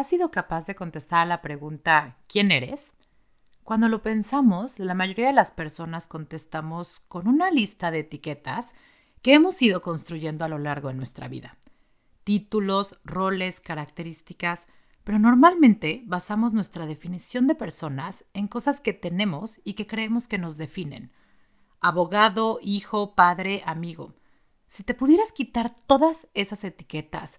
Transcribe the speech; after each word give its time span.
¿Has 0.00 0.08
sido 0.08 0.30
capaz 0.30 0.64
de 0.64 0.74
contestar 0.74 1.20
a 1.20 1.26
la 1.26 1.42
pregunta 1.42 2.16
¿quién 2.26 2.52
eres? 2.52 2.86
Cuando 3.64 3.86
lo 3.86 4.02
pensamos, 4.02 4.78
la 4.78 4.94
mayoría 4.94 5.26
de 5.26 5.34
las 5.34 5.50
personas 5.50 6.08
contestamos 6.08 7.00
con 7.00 7.28
una 7.28 7.50
lista 7.50 7.90
de 7.90 7.98
etiquetas 7.98 8.68
que 9.20 9.34
hemos 9.34 9.60
ido 9.60 9.82
construyendo 9.82 10.42
a 10.42 10.48
lo 10.48 10.56
largo 10.56 10.88
de 10.88 10.94
nuestra 10.94 11.28
vida. 11.28 11.58
Títulos, 12.24 12.98
roles, 13.04 13.60
características, 13.60 14.66
pero 15.04 15.18
normalmente 15.18 16.02
basamos 16.06 16.54
nuestra 16.54 16.86
definición 16.86 17.46
de 17.46 17.54
personas 17.54 18.24
en 18.32 18.48
cosas 18.48 18.80
que 18.80 18.94
tenemos 18.94 19.60
y 19.64 19.74
que 19.74 19.86
creemos 19.86 20.28
que 20.28 20.38
nos 20.38 20.56
definen. 20.56 21.12
Abogado, 21.78 22.58
hijo, 22.62 23.14
padre, 23.14 23.62
amigo. 23.66 24.14
Si 24.66 24.82
te 24.82 24.94
pudieras 24.94 25.34
quitar 25.34 25.68
todas 25.86 26.26
esas 26.32 26.64
etiquetas, 26.64 27.38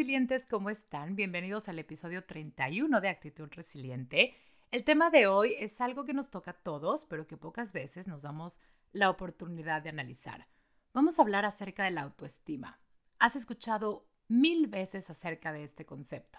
Resilientes, 0.00 0.46
¿cómo 0.46 0.70
están? 0.70 1.14
Bienvenidos 1.14 1.68
al 1.68 1.78
episodio 1.78 2.24
31 2.24 3.02
de 3.02 3.10
Actitud 3.10 3.50
Resiliente. 3.50 4.34
El 4.70 4.82
tema 4.82 5.10
de 5.10 5.26
hoy 5.26 5.54
es 5.58 5.78
algo 5.82 6.06
que 6.06 6.14
nos 6.14 6.30
toca 6.30 6.52
a 6.52 6.62
todos, 6.62 7.04
pero 7.04 7.26
que 7.26 7.36
pocas 7.36 7.70
veces 7.72 8.08
nos 8.08 8.22
damos 8.22 8.60
la 8.92 9.10
oportunidad 9.10 9.82
de 9.82 9.90
analizar. 9.90 10.46
Vamos 10.94 11.18
a 11.18 11.22
hablar 11.22 11.44
acerca 11.44 11.84
de 11.84 11.90
la 11.90 12.00
autoestima. 12.00 12.80
Has 13.18 13.36
escuchado 13.36 14.08
mil 14.26 14.68
veces 14.68 15.10
acerca 15.10 15.52
de 15.52 15.64
este 15.64 15.84
concepto, 15.84 16.38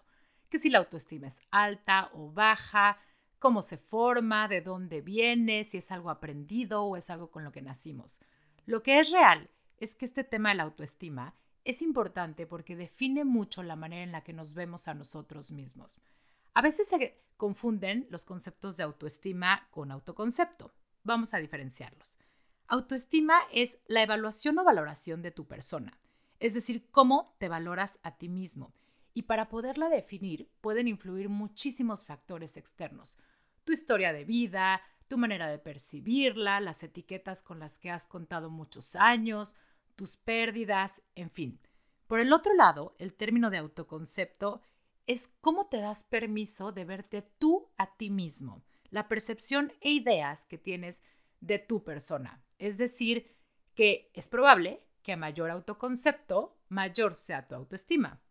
que 0.50 0.58
si 0.58 0.72
la 0.72 0.80
autoestima 0.80 1.28
es 1.28 1.40
alta 1.52 2.10
o 2.16 2.32
baja, 2.32 2.98
cómo 3.38 3.62
se 3.62 3.78
forma, 3.78 4.48
de 4.48 4.62
dónde 4.62 5.02
viene, 5.02 5.66
si 5.66 5.78
es 5.78 5.92
algo 5.92 6.10
aprendido 6.10 6.84
o 6.84 6.98
es 6.98 7.12
algo 7.12 7.30
con 7.30 7.44
lo 7.44 7.52
que 7.52 7.62
nacimos. 7.62 8.22
Lo 8.66 8.82
que 8.82 9.00
es 9.00 9.12
real 9.12 9.52
es 9.78 9.94
que 9.94 10.06
este 10.06 10.24
tema 10.24 10.50
de 10.50 10.56
la 10.56 10.64
autoestima 10.64 11.36
es 11.64 11.82
importante 11.82 12.48
porque 12.48 12.76
define 12.76 13.24
mucho 13.24 13.64
la 13.64 13.76
manera 13.76 14.04
en 14.04 14.12
la 14.12 14.24
que 14.24 14.34
nos 14.34 14.54
vemos 14.54 14.88
a 14.88 14.94
nosotros 14.94 15.52
mismos. 15.52 16.00
A 16.54 16.62
veces 16.62 16.88
se 16.88 17.22
confunden 17.38 18.08
los 18.10 18.26
conceptos 18.26 18.78
de 18.78 18.84
autoestima 18.84 19.68
con 19.72 19.92
autoconcepto. 19.92 20.74
Vamos 21.04 21.34
a 21.34 21.40
diferenciarlos. 21.40 22.18
Autoestima 22.68 23.40
es 23.52 23.78
la 23.88 24.04
evaluación 24.04 24.58
o 24.60 24.64
valoración 24.64 25.22
de 25.22 25.32
tu 25.32 25.48
persona, 25.48 25.98
es 26.40 26.54
decir, 26.54 26.90
cómo 26.90 27.36
te 27.38 27.50
valoras 27.50 28.00
a 28.04 28.18
ti 28.18 28.30
mismo. 28.30 28.74
Y 29.14 29.24
para 29.24 29.50
poderla 29.50 29.90
definir 29.90 30.50
pueden 30.62 30.88
influir 30.88 31.28
muchísimos 31.28 32.06
factores 32.06 32.56
externos. 32.56 33.18
Tu 33.66 33.74
historia 33.74 34.14
de 34.14 34.24
vida, 34.24 34.82
tu 35.08 35.18
manera 35.18 35.48
de 35.48 35.60
percibirla, 35.60 36.62
las 36.62 36.82
etiquetas 36.84 37.44
con 37.44 37.60
las 37.60 37.78
que 37.78 37.92
has 37.92 38.08
contado 38.08 38.50
muchos 38.50 38.96
años, 38.96 39.56
tus 39.96 40.18
pérdidas, 40.18 41.02
en 41.16 41.30
fin. 41.30 41.60
Por 42.08 42.20
el 42.20 42.34
otro 42.34 42.54
lado, 42.54 42.96
el 43.00 43.14
término 43.14 43.50
de 43.50 43.58
autoconcepto 43.58 44.62
es 45.08 45.30
cómo 45.42 45.68
te 45.68 45.80
das 45.80 46.04
permiso 46.04 46.72
de 46.72 46.86
verte 46.86 47.22
tú 47.40 47.70
a 47.78 47.96
ti 47.96 48.10
mismo, 48.10 48.64
la 48.90 49.08
percepción 49.08 49.72
e 49.82 49.92
ideas 49.92 50.46
que 50.46 50.58
tienes 50.58 51.02
de 51.40 51.60
tu 51.60 51.84
persona. 51.84 52.44
Es 52.58 52.78
decir, 52.78 53.36
que 53.76 54.12
es 54.14 54.30
probable 54.30 54.84
que 55.04 55.14
a 55.14 55.18
mayor 55.18 55.50
autoconcepto, 55.50 56.58
mayor 56.70 57.16
sea 57.16 57.48
tu 57.48 57.56
autoestima. 57.56 58.22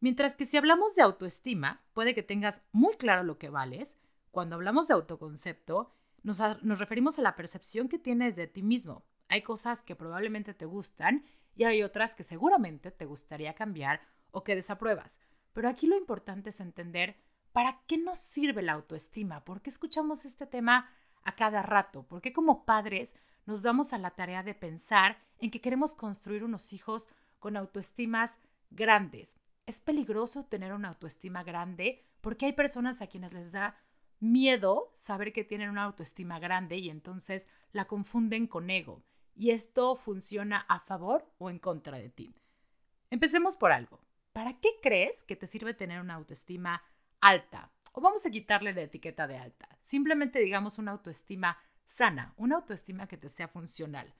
Mientras 0.00 0.34
que 0.36 0.46
si 0.46 0.56
hablamos 0.56 0.94
de 0.94 1.02
autoestima, 1.02 1.84
puede 1.92 2.14
que 2.14 2.22
tengas 2.22 2.60
muy 2.72 2.96
claro 2.96 3.22
lo 3.22 3.38
que 3.38 3.50
vales. 3.50 3.96
Cuando 4.30 4.56
hablamos 4.56 4.88
de 4.88 4.94
autoconcepto, 4.94 5.92
nos, 6.22 6.40
nos 6.62 6.78
referimos 6.78 7.18
a 7.18 7.22
la 7.22 7.36
percepción 7.36 7.88
que 7.88 7.98
tienes 7.98 8.36
de 8.36 8.48
ti 8.48 8.62
mismo, 8.62 9.04
hay 9.32 9.40
cosas 9.40 9.80
que 9.80 9.96
probablemente 9.96 10.52
te 10.52 10.66
gustan 10.66 11.24
y 11.56 11.64
hay 11.64 11.82
otras 11.82 12.14
que 12.14 12.22
seguramente 12.22 12.90
te 12.90 13.06
gustaría 13.06 13.54
cambiar 13.54 14.02
o 14.30 14.44
que 14.44 14.54
desapruebas. 14.54 15.20
Pero 15.54 15.70
aquí 15.70 15.86
lo 15.86 15.96
importante 15.96 16.50
es 16.50 16.60
entender 16.60 17.16
para 17.50 17.80
qué 17.86 17.96
nos 17.96 18.18
sirve 18.18 18.60
la 18.60 18.74
autoestima, 18.74 19.42
por 19.42 19.62
qué 19.62 19.70
escuchamos 19.70 20.26
este 20.26 20.46
tema 20.46 20.90
a 21.24 21.34
cada 21.34 21.62
rato, 21.62 22.02
por 22.02 22.20
qué 22.20 22.34
como 22.34 22.66
padres 22.66 23.14
nos 23.46 23.62
damos 23.62 23.94
a 23.94 23.98
la 23.98 24.10
tarea 24.10 24.42
de 24.42 24.54
pensar 24.54 25.18
en 25.38 25.50
que 25.50 25.62
queremos 25.62 25.94
construir 25.94 26.44
unos 26.44 26.74
hijos 26.74 27.08
con 27.38 27.56
autoestimas 27.56 28.36
grandes. 28.70 29.34
Es 29.64 29.80
peligroso 29.80 30.44
tener 30.44 30.74
una 30.74 30.88
autoestima 30.88 31.42
grande 31.42 32.04
porque 32.20 32.44
hay 32.44 32.52
personas 32.52 33.00
a 33.00 33.06
quienes 33.06 33.32
les 33.32 33.50
da 33.50 33.78
miedo 34.20 34.90
saber 34.92 35.32
que 35.32 35.42
tienen 35.42 35.70
una 35.70 35.84
autoestima 35.84 36.38
grande 36.38 36.76
y 36.76 36.90
entonces 36.90 37.46
la 37.72 37.86
confunden 37.86 38.46
con 38.46 38.68
ego 38.68 39.02
y 39.34 39.50
esto 39.50 39.96
funciona 39.96 40.58
a 40.68 40.80
favor 40.80 41.26
o 41.38 41.50
en 41.50 41.58
contra 41.58 41.98
de 41.98 42.10
ti. 42.10 42.34
Empecemos 43.10 43.56
por 43.56 43.72
algo. 43.72 44.00
¿Para 44.32 44.58
qué 44.60 44.70
crees 44.82 45.24
que 45.24 45.36
te 45.36 45.46
sirve 45.46 45.74
tener 45.74 46.00
una 46.00 46.14
autoestima 46.14 46.82
alta? 47.20 47.70
O 47.92 48.00
vamos 48.00 48.24
a 48.24 48.30
quitarle 48.30 48.72
la 48.72 48.82
etiqueta 48.82 49.26
de 49.26 49.36
alta. 49.36 49.68
Simplemente 49.80 50.38
digamos 50.38 50.78
una 50.78 50.92
autoestima 50.92 51.58
sana, 51.84 52.32
una 52.36 52.56
autoestima 52.56 53.06
que 53.06 53.18
te 53.18 53.28
sea 53.28 53.48
funcional. 53.48 54.14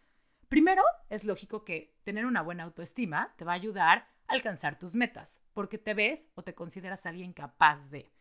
Primero, 0.49 0.83
es 1.09 1.25
lógico 1.25 1.65
que 1.65 1.97
tener 2.05 2.27
una 2.27 2.43
buena 2.43 2.65
autoestima 2.65 3.35
te 3.39 3.45
va 3.47 3.53
a 3.53 3.57
ayudar 3.57 4.07
a 4.27 4.35
alcanzar 4.35 4.79
tus 4.79 4.95
metas, 4.95 5.41
porque 5.55 5.79
te 5.79 5.95
ves 5.95 6.29
o 6.35 6.45
te 6.45 6.55
consideras 6.55 7.07
alguien 7.07 7.33
capaz 7.33 7.89
de. 7.89 8.13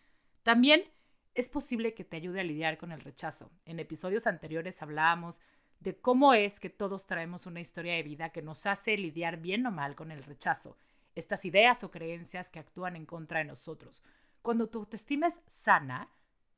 También 0.43 0.85
es 1.33 1.49
posible 1.49 1.93
que 1.93 2.05
te 2.05 2.15
ayude 2.15 2.39
a 2.39 2.45
lidiar 2.45 2.77
con 2.77 2.93
el 2.93 3.01
rechazo. 3.01 3.51
En 3.65 3.79
episodios 3.79 4.27
anteriores 4.27 4.81
hablábamos 4.81 5.41
de 5.81 5.99
cómo 5.99 6.33
es 6.33 6.59
que 6.59 6.69
todos 6.69 7.07
traemos 7.07 7.47
una 7.47 7.59
historia 7.59 7.95
de 7.95 8.03
vida 8.03 8.29
que 8.29 8.41
nos 8.41 8.65
hace 8.65 8.95
lidiar 8.97 9.37
bien 9.37 9.65
o 9.65 9.71
mal 9.71 9.95
con 9.95 10.11
el 10.11 10.23
rechazo, 10.23 10.77
estas 11.15 11.43
ideas 11.43 11.83
o 11.83 11.91
creencias 11.91 12.49
que 12.49 12.59
actúan 12.59 12.95
en 12.95 13.05
contra 13.05 13.39
de 13.39 13.45
nosotros. 13.45 14.03
Cuando 14.43 14.69
tu 14.69 14.79
autoestima 14.79 15.27
es 15.27 15.39
sana, 15.47 16.09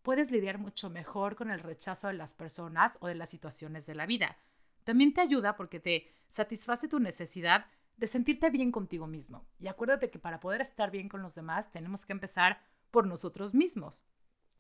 puedes 0.03 0.29
lidiar 0.29 0.57
mucho 0.57 0.89
mejor 0.89 1.35
con 1.35 1.51
el 1.51 1.62
rechazo 1.62 2.07
de 2.07 2.13
las 2.13 2.33
personas 2.33 2.97
o 3.00 3.07
de 3.07 3.16
las 3.16 3.29
situaciones 3.29 3.85
de 3.85 3.95
la 3.95 4.06
vida. 4.06 4.38
También 4.83 5.13
te 5.13 5.22
ayuda 5.22 5.56
porque 5.56 5.79
te 5.79 6.12
satisface 6.28 6.89
tu 6.89 7.00
necesidad 7.00 7.66
de 7.95 8.07
sentirte 8.07 8.50
bien 8.50 8.72
contigo 8.72 9.07
mismo. 9.07 9.45
Y 9.59 9.67
acuérdate 9.67 10.09
que 10.09 10.19
para 10.19 10.41
poder 10.41 10.59
estar 10.59 10.91
bien 10.91 11.07
con 11.07 11.22
los 11.22 11.35
demás 11.35 11.72
tenemos 11.72 12.06
que 12.06 12.12
empezar 12.12 12.59
por 12.91 13.07
nosotros 13.07 13.53
mismos. 13.53 14.03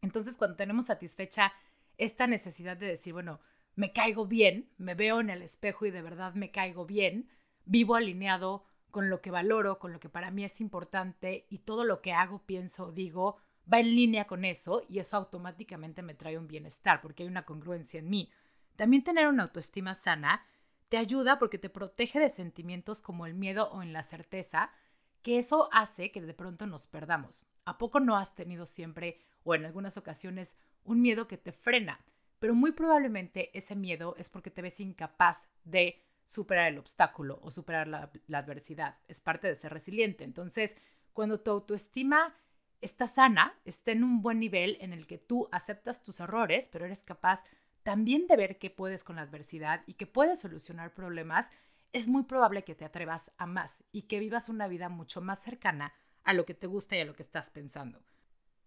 Entonces, 0.01 0.37
cuando 0.37 0.55
tenemos 0.55 0.85
satisfecha 0.85 1.51
esta 1.97 2.27
necesidad 2.27 2.77
de 2.77 2.87
decir, 2.87 3.13
bueno, 3.13 3.39
me 3.75 3.91
caigo 3.91 4.25
bien, 4.25 4.69
me 4.77 4.95
veo 4.95 5.19
en 5.19 5.29
el 5.29 5.41
espejo 5.41 5.85
y 5.85 5.91
de 5.91 6.01
verdad 6.01 6.33
me 6.33 6.51
caigo 6.51 6.85
bien, 6.85 7.29
vivo 7.65 7.95
alineado 7.95 8.65
con 8.91 9.09
lo 9.09 9.21
que 9.21 9.31
valoro, 9.31 9.79
con 9.79 9.91
lo 9.91 9.99
que 9.99 10.09
para 10.09 10.29
mí 10.29 10.43
es 10.43 10.61
importante 10.61 11.47
y 11.49 11.59
todo 11.59 11.83
lo 11.83 12.01
que 12.01 12.13
hago, 12.13 12.43
pienso, 12.45 12.91
digo, 12.91 13.37
va 13.71 13.79
en 13.79 13.95
línea 13.95 14.25
con 14.25 14.45
eso 14.45 14.83
y 14.87 14.99
eso 14.99 15.17
automáticamente 15.17 16.03
me 16.03 16.13
trae 16.13 16.37
un 16.37 16.47
bienestar 16.47 17.01
porque 17.01 17.23
hay 17.23 17.29
una 17.29 17.45
congruencia 17.45 17.99
en 17.99 18.09
mí. 18.09 18.29
También 18.75 19.03
tener 19.03 19.27
una 19.27 19.43
autoestima 19.43 19.95
sana 19.95 20.45
te 20.89 20.97
ayuda 20.97 21.39
porque 21.39 21.57
te 21.57 21.69
protege 21.69 22.19
de 22.19 22.29
sentimientos 22.29 23.01
como 23.01 23.25
el 23.25 23.33
miedo 23.33 23.69
o 23.71 23.81
en 23.81 23.93
la 23.93 24.03
certeza, 24.03 24.71
que 25.23 25.39
eso 25.39 25.69
hace 25.71 26.11
que 26.11 26.21
de 26.21 26.35
pronto 26.35 26.67
nos 26.67 26.85
perdamos. 26.85 27.47
¿A 27.65 27.79
poco 27.79 27.99
no 27.99 28.15
has 28.15 28.35
tenido 28.35 28.67
siempre 28.67 29.19
o 29.43 29.55
en 29.55 29.65
algunas 29.65 29.97
ocasiones 29.97 30.55
un 30.83 31.01
miedo 31.01 31.27
que 31.27 31.37
te 31.37 31.51
frena? 31.51 31.99
Pero 32.43 32.55
muy 32.55 32.73
probablemente 32.73 33.57
ese 33.57 33.73
miedo 33.73 34.17
es 34.17 34.29
porque 34.29 34.51
te 34.51 34.61
ves 34.61 34.81
incapaz 34.81 35.47
de 35.63 36.03
superar 36.25 36.73
el 36.73 36.77
obstáculo 36.77 37.39
o 37.41 37.51
superar 37.51 37.87
la, 37.87 38.11
adversidad. 38.37 38.97
Es 39.07 39.21
parte 39.21 39.47
de 39.47 39.55
ser 39.55 39.71
resiliente. 39.71 40.25
Entonces, 40.25 40.75
cuando 41.13 41.39
tu 41.39 41.51
autoestima 41.51 42.35
está 42.81 43.07
sana, 43.07 43.57
está 43.63 43.93
en 43.93 44.03
un 44.03 44.21
buen 44.21 44.41
nivel 44.41 44.77
en 44.81 44.91
el 44.91 45.07
que 45.07 45.17
tú 45.17 45.47
aceptas 45.53 46.03
tus 46.03 46.19
errores, 46.19 46.67
pero 46.69 46.83
eres 46.83 47.05
capaz 47.05 47.45
también 47.81 48.27
de 48.27 48.35
ver 48.35 48.59
que 48.59 48.69
puedes 48.69 49.05
con 49.05 49.15
la 49.15 49.21
adversidad 49.21 49.81
y 49.87 49.93
que 49.93 50.05
puedes 50.05 50.41
solucionar 50.41 50.93
problemas, 50.93 51.49
es 51.93 52.09
muy 52.09 52.23
probable 52.23 52.65
que 52.65 52.75
te 52.75 52.83
atrevas 52.83 53.31
a 53.37 53.45
más 53.45 53.85
y 53.93 54.01
que 54.01 54.19
vivas 54.19 54.49
una 54.49 54.67
vida 54.67 54.89
mucho 54.89 55.21
más 55.21 55.41
cercana 55.41 55.93
a 56.25 56.33
lo 56.33 56.45
que 56.45 56.55
te 56.55 56.67
gusta 56.67 56.97
y 56.97 56.99
a 56.99 57.05
lo 57.05 57.15
que 57.15 57.23
estás 57.23 57.49
pensando. 57.51 58.03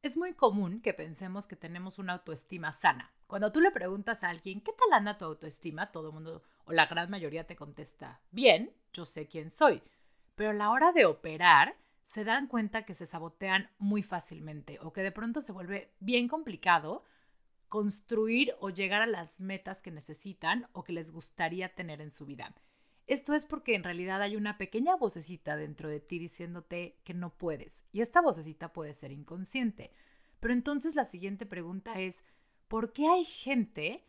Es 0.03 0.17
muy 0.17 0.35
común 0.35 0.81
que 0.81 0.95
pensemos 0.95 1.47
que 1.47 1.57
tenemos 1.57 1.99
una 1.99 2.15
autoestima 2.15 2.73
sana. 2.73 3.13
Cuando 3.27 3.51
tú 3.51 3.61
le 3.61 3.73
preguntas 3.73 4.23
a 4.23 4.29
alguien, 4.29 4.61
¿qué 4.61 4.73
tal 4.73 4.93
anda 4.93 5.19
tu 5.19 5.25
autoestima? 5.25 5.91
Todo 5.91 6.09
el 6.09 6.15
mundo 6.15 6.43
o 6.65 6.73
la 6.73 6.87
gran 6.87 7.11
mayoría 7.11 7.47
te 7.47 7.57
contesta, 7.57 8.21
bien, 8.31 8.73
yo 8.93 9.05
sé 9.05 9.27
quién 9.27 9.51
soy. 9.51 9.83
Pero 10.35 10.51
a 10.51 10.55
la 10.55 10.71
hora 10.71 10.93
de 10.93 11.07
operar, 11.07 11.77
se 12.05 12.25
dan 12.25 12.47
cuenta 12.47 12.85
que 12.85 12.95
se 12.95 13.05
sabotean 13.05 13.69
muy 13.79 14.03
fácilmente 14.03 14.79
o 14.81 14.93
que 14.93 15.03
de 15.03 15.13
pronto 15.13 15.41
se 15.41 15.53
vuelve 15.53 15.91
bien 15.99 16.29
complicado 16.29 17.03
construir 17.69 18.55
o 18.61 18.71
llegar 18.71 19.03
a 19.03 19.07
las 19.07 19.41
metas 19.41 19.83
que 19.83 19.91
necesitan 19.91 20.69
o 20.73 20.85
que 20.85 20.93
les 20.93 21.11
gustaría 21.11 21.75
tener 21.75 22.01
en 22.01 22.13
su 22.13 22.25
vida. 22.25 22.55
Esto 23.07 23.35
es 23.35 23.45
porque 23.45 23.75
en 23.75 23.85
realidad 23.85 24.21
hay 24.21 24.35
una 24.35 24.59
pequeña 24.59 24.97
vocecita 24.97 25.57
dentro 25.57 25.89
de 25.89 26.01
ti 26.01 26.19
diciéndote 26.19 26.99
que 27.05 27.15
no 27.15 27.31
puedes. 27.31 27.85
Y 27.93 28.01
esta 28.01 28.21
vocecita 28.21 28.73
puede 28.73 28.95
ser 28.95 29.13
inconsciente. 29.13 29.93
Pero 30.41 30.53
entonces 30.53 30.97
la 30.97 31.05
siguiente 31.05 31.47
pregunta 31.47 32.01
es, 32.01 32.25
¿por 32.67 32.93
qué 32.93 33.07
hay 33.07 33.25
gente 33.25 34.05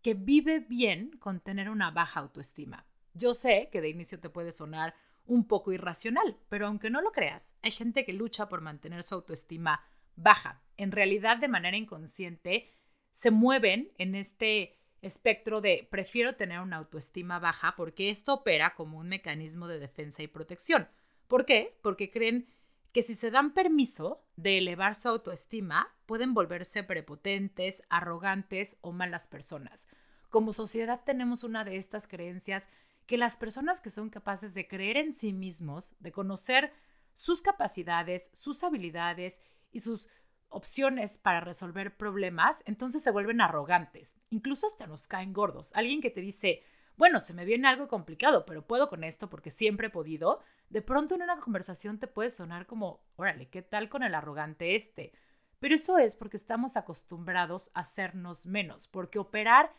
que 0.00 0.14
vive 0.14 0.60
bien 0.60 1.10
con 1.18 1.40
tener 1.40 1.68
una 1.70 1.90
baja 1.90 2.20
autoestima? 2.20 2.86
Yo 3.14 3.34
sé 3.34 3.68
que 3.72 3.80
de 3.80 3.88
inicio 3.88 4.20
te 4.20 4.30
puede 4.30 4.52
sonar 4.52 4.94
un 5.26 5.48
poco 5.48 5.72
irracional, 5.72 6.38
pero 6.48 6.68
aunque 6.68 6.90
no 6.90 7.00
lo 7.00 7.10
creas, 7.10 7.54
hay 7.62 7.72
gente 7.72 8.04
que 8.04 8.12
lucha 8.12 8.48
por 8.48 8.60
mantener 8.60 9.02
su 9.02 9.16
autoestima 9.16 9.84
baja. 10.14 10.62
En 10.76 10.92
realidad, 10.92 11.38
de 11.38 11.48
manera 11.48 11.76
inconsciente, 11.76 12.72
se 13.12 13.32
mueven 13.32 13.92
en 13.98 14.14
este 14.14 14.78
espectro 15.02 15.60
de 15.60 15.86
prefiero 15.90 16.36
tener 16.36 16.60
una 16.60 16.76
autoestima 16.76 17.38
baja 17.38 17.74
porque 17.76 18.10
esto 18.10 18.34
opera 18.34 18.74
como 18.74 18.98
un 18.98 19.08
mecanismo 19.08 19.68
de 19.68 19.78
defensa 19.78 20.22
y 20.22 20.28
protección. 20.28 20.88
¿Por 21.28 21.44
qué? 21.44 21.78
Porque 21.82 22.10
creen 22.10 22.48
que 22.92 23.02
si 23.02 23.14
se 23.14 23.30
dan 23.30 23.52
permiso 23.52 24.24
de 24.36 24.58
elevar 24.58 24.94
su 24.94 25.08
autoestima, 25.08 25.94
pueden 26.06 26.32
volverse 26.32 26.82
prepotentes, 26.82 27.82
arrogantes 27.90 28.76
o 28.80 28.92
malas 28.92 29.26
personas. 29.26 29.86
Como 30.30 30.52
sociedad 30.52 31.02
tenemos 31.04 31.44
una 31.44 31.64
de 31.64 31.76
estas 31.76 32.06
creencias 32.06 32.66
que 33.06 33.18
las 33.18 33.36
personas 33.36 33.80
que 33.80 33.90
son 33.90 34.10
capaces 34.10 34.54
de 34.54 34.66
creer 34.66 34.96
en 34.96 35.12
sí 35.12 35.32
mismos, 35.32 35.94
de 36.00 36.12
conocer 36.12 36.72
sus 37.14 37.42
capacidades, 37.42 38.30
sus 38.32 38.62
habilidades 38.64 39.40
y 39.72 39.80
sus 39.80 40.08
opciones 40.48 41.18
para 41.18 41.40
resolver 41.40 41.96
problemas, 41.96 42.62
entonces 42.66 43.02
se 43.02 43.10
vuelven 43.10 43.40
arrogantes. 43.40 44.16
Incluso 44.30 44.66
hasta 44.66 44.86
nos 44.86 45.06
caen 45.06 45.32
gordos. 45.32 45.72
Alguien 45.74 46.00
que 46.00 46.10
te 46.10 46.20
dice, 46.20 46.62
bueno, 46.96 47.20
se 47.20 47.34
me 47.34 47.44
viene 47.44 47.68
algo 47.68 47.88
complicado, 47.88 48.46
pero 48.46 48.66
puedo 48.66 48.88
con 48.88 49.04
esto 49.04 49.28
porque 49.28 49.50
siempre 49.50 49.88
he 49.88 49.90
podido. 49.90 50.40
De 50.70 50.82
pronto 50.82 51.14
en 51.14 51.22
una 51.22 51.40
conversación 51.40 51.98
te 51.98 52.06
puede 52.06 52.30
sonar 52.30 52.66
como, 52.66 53.04
órale, 53.16 53.48
¿qué 53.48 53.62
tal 53.62 53.88
con 53.88 54.02
el 54.02 54.14
arrogante 54.14 54.76
este? 54.76 55.12
Pero 55.58 55.74
eso 55.74 55.98
es 55.98 56.16
porque 56.16 56.36
estamos 56.36 56.76
acostumbrados 56.76 57.70
a 57.74 57.80
hacernos 57.80 58.46
menos, 58.46 58.88
porque 58.88 59.18
operar 59.18 59.72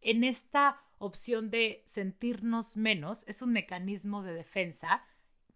en 0.00 0.24
esta 0.24 0.80
opción 0.98 1.50
de 1.50 1.82
sentirnos 1.86 2.76
menos 2.76 3.24
es 3.28 3.42
un 3.42 3.52
mecanismo 3.52 4.22
de 4.22 4.34
defensa 4.34 5.04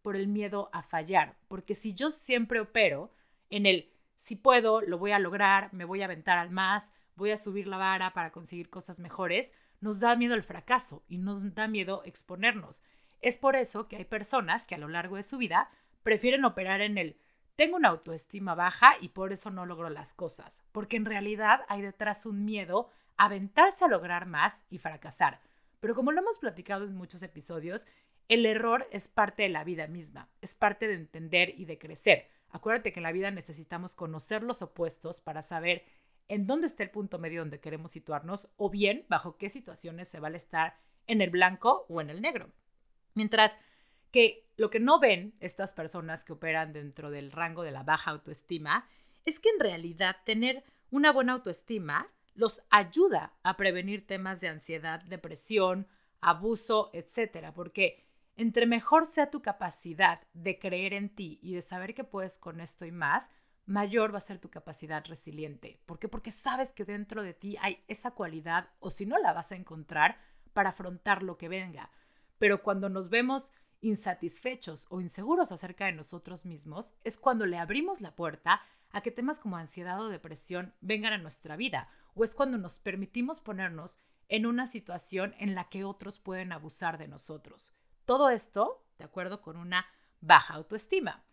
por 0.02 0.16
el 0.16 0.28
miedo 0.28 0.70
a 0.72 0.82
fallar, 0.82 1.36
porque 1.48 1.74
si 1.74 1.94
yo 1.94 2.10
siempre 2.10 2.60
opero 2.60 3.12
en 3.50 3.66
el 3.66 3.92
si 4.26 4.34
puedo, 4.34 4.80
lo 4.80 4.98
voy 4.98 5.12
a 5.12 5.20
lograr, 5.20 5.72
me 5.72 5.84
voy 5.84 6.02
a 6.02 6.06
aventar 6.06 6.36
al 6.36 6.50
más, 6.50 6.90
voy 7.14 7.30
a 7.30 7.36
subir 7.36 7.68
la 7.68 7.76
vara 7.76 8.12
para 8.12 8.32
conseguir 8.32 8.70
cosas 8.70 8.98
mejores, 8.98 9.52
nos 9.80 10.00
da 10.00 10.16
miedo 10.16 10.34
el 10.34 10.42
fracaso 10.42 11.04
y 11.06 11.18
nos 11.18 11.54
da 11.54 11.68
miedo 11.68 12.02
exponernos. 12.04 12.82
Es 13.20 13.38
por 13.38 13.54
eso 13.54 13.86
que 13.86 13.94
hay 13.94 14.04
personas 14.04 14.66
que 14.66 14.74
a 14.74 14.78
lo 14.78 14.88
largo 14.88 15.14
de 15.14 15.22
su 15.22 15.38
vida 15.38 15.70
prefieren 16.02 16.44
operar 16.44 16.80
en 16.80 16.98
el 16.98 17.20
tengo 17.54 17.76
una 17.76 17.90
autoestima 17.90 18.56
baja 18.56 18.94
y 19.00 19.10
por 19.10 19.32
eso 19.32 19.50
no 19.50 19.64
logro 19.64 19.90
las 19.90 20.12
cosas, 20.12 20.64
porque 20.72 20.96
en 20.96 21.04
realidad 21.04 21.60
hay 21.68 21.80
detrás 21.80 22.26
un 22.26 22.44
miedo 22.44 22.90
a 23.16 23.26
aventarse 23.26 23.84
a 23.84 23.88
lograr 23.88 24.26
más 24.26 24.60
y 24.70 24.78
fracasar. 24.78 25.40
Pero 25.78 25.94
como 25.94 26.10
lo 26.10 26.20
hemos 26.20 26.40
platicado 26.40 26.84
en 26.84 26.96
muchos 26.96 27.22
episodios, 27.22 27.86
el 28.26 28.44
error 28.44 28.88
es 28.90 29.06
parte 29.06 29.44
de 29.44 29.50
la 29.50 29.62
vida 29.62 29.86
misma, 29.86 30.28
es 30.40 30.56
parte 30.56 30.88
de 30.88 30.94
entender 30.94 31.54
y 31.56 31.66
de 31.66 31.78
crecer. 31.78 32.26
Acuérdate 32.50 32.92
que 32.92 33.00
en 33.00 33.04
la 33.04 33.12
vida 33.12 33.30
necesitamos 33.30 33.94
conocer 33.94 34.42
los 34.42 34.62
opuestos 34.62 35.20
para 35.20 35.42
saber 35.42 35.84
en 36.28 36.46
dónde 36.46 36.66
está 36.66 36.82
el 36.82 36.90
punto 36.90 37.18
medio 37.18 37.40
donde 37.40 37.60
queremos 37.60 37.92
situarnos 37.92 38.48
o 38.56 38.70
bien 38.70 39.04
bajo 39.08 39.36
qué 39.36 39.50
situaciones 39.50 40.08
se 40.08 40.20
vale 40.20 40.36
estar 40.36 40.76
en 41.06 41.20
el 41.20 41.30
blanco 41.30 41.86
o 41.88 42.00
en 42.00 42.10
el 42.10 42.20
negro. 42.20 42.50
Mientras 43.14 43.58
que 44.10 44.46
lo 44.56 44.70
que 44.70 44.80
no 44.80 44.98
ven 44.98 45.34
estas 45.40 45.72
personas 45.72 46.24
que 46.24 46.32
operan 46.32 46.72
dentro 46.72 47.10
del 47.10 47.32
rango 47.32 47.62
de 47.62 47.70
la 47.70 47.82
baja 47.82 48.10
autoestima 48.10 48.88
es 49.24 49.40
que 49.40 49.50
en 49.50 49.60
realidad 49.60 50.16
tener 50.24 50.64
una 50.90 51.12
buena 51.12 51.34
autoestima 51.34 52.08
los 52.34 52.62
ayuda 52.70 53.32
a 53.42 53.56
prevenir 53.56 54.06
temas 54.06 54.40
de 54.40 54.48
ansiedad, 54.48 55.00
depresión, 55.02 55.88
abuso, 56.20 56.90
etcétera, 56.92 57.54
porque 57.54 58.05
entre 58.36 58.66
mejor 58.66 59.06
sea 59.06 59.30
tu 59.30 59.42
capacidad 59.42 60.20
de 60.34 60.58
creer 60.58 60.92
en 60.92 61.08
ti 61.08 61.38
y 61.42 61.54
de 61.54 61.62
saber 61.62 61.94
que 61.94 62.04
puedes 62.04 62.38
con 62.38 62.60
esto 62.60 62.84
y 62.84 62.92
más, 62.92 63.24
mayor 63.64 64.14
va 64.14 64.18
a 64.18 64.22
ser 64.22 64.38
tu 64.38 64.50
capacidad 64.50 65.04
resiliente. 65.06 65.80
¿Por 65.86 65.98
qué? 65.98 66.08
Porque 66.08 66.30
sabes 66.30 66.72
que 66.72 66.84
dentro 66.84 67.22
de 67.22 67.34
ti 67.34 67.56
hay 67.60 67.82
esa 67.88 68.12
cualidad 68.12 68.70
o 68.78 68.90
si 68.90 69.06
no 69.06 69.18
la 69.18 69.32
vas 69.32 69.52
a 69.52 69.56
encontrar 69.56 70.18
para 70.52 70.70
afrontar 70.70 71.22
lo 71.22 71.36
que 71.36 71.48
venga. 71.48 71.90
Pero 72.38 72.62
cuando 72.62 72.88
nos 72.88 73.08
vemos 73.08 73.52
insatisfechos 73.80 74.86
o 74.90 75.00
inseguros 75.00 75.52
acerca 75.52 75.86
de 75.86 75.92
nosotros 75.92 76.44
mismos, 76.44 76.94
es 77.04 77.18
cuando 77.18 77.46
le 77.46 77.58
abrimos 77.58 78.00
la 78.00 78.14
puerta 78.14 78.62
a 78.90 79.00
que 79.00 79.10
temas 79.10 79.38
como 79.38 79.56
ansiedad 79.56 80.00
o 80.00 80.08
depresión 80.08 80.74
vengan 80.80 81.12
a 81.12 81.18
nuestra 81.18 81.56
vida, 81.56 81.88
o 82.14 82.24
es 82.24 82.34
cuando 82.34 82.56
nos 82.56 82.78
permitimos 82.78 83.40
ponernos 83.40 83.98
en 84.28 84.46
una 84.46 84.66
situación 84.66 85.34
en 85.38 85.54
la 85.54 85.68
que 85.68 85.84
otros 85.84 86.18
pueden 86.18 86.52
abusar 86.52 86.98
de 86.98 87.08
nosotros. 87.08 87.72
Todo 88.06 88.30
esto, 88.30 88.86
de 88.98 89.04
acuerdo 89.04 89.42
con 89.42 89.56
una 89.56 89.84
baja 90.20 90.54
autoestima. 90.54 91.24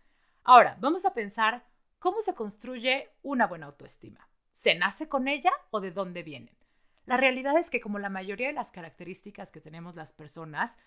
Ahora, 0.44 0.75
vamos 0.81 1.06
a 1.06 1.14
pensar 1.14 1.68
cómo 2.00 2.22
se 2.22 2.34
construye 2.34 3.12
una 3.22 3.46
buena 3.46 3.68
autoestima. 3.68 4.28
¿Se 4.50 4.74
nace 4.74 5.08
con 5.08 5.28
ella 5.28 5.52
o 5.70 5.81
de 5.81 5.92
dónde 5.92 6.24
viene? 6.24 6.58
La 7.06 7.16
realidad 7.16 7.58
es 7.60 7.70
que 7.70 7.80
como 7.80 8.00
la 8.00 8.10
mayoría 8.10 8.48
de 8.48 8.54
las 8.54 8.72
características 8.72 9.52
que 9.52 9.62
tenemos 9.62 9.94
las 9.94 10.14
personas, 10.14 10.80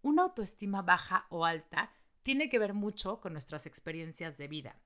una 0.00 0.22
autoestima 0.22 0.80
baja 0.80 1.26
o 1.28 1.44
alta 1.44 1.90
tiene 2.22 2.48
que 2.48 2.60
ver 2.60 2.72
mucho 2.72 3.20
con 3.20 3.32
nuestras 3.32 3.66
experiencias 3.66 4.38
de 4.38 4.46
vida. 4.46 4.76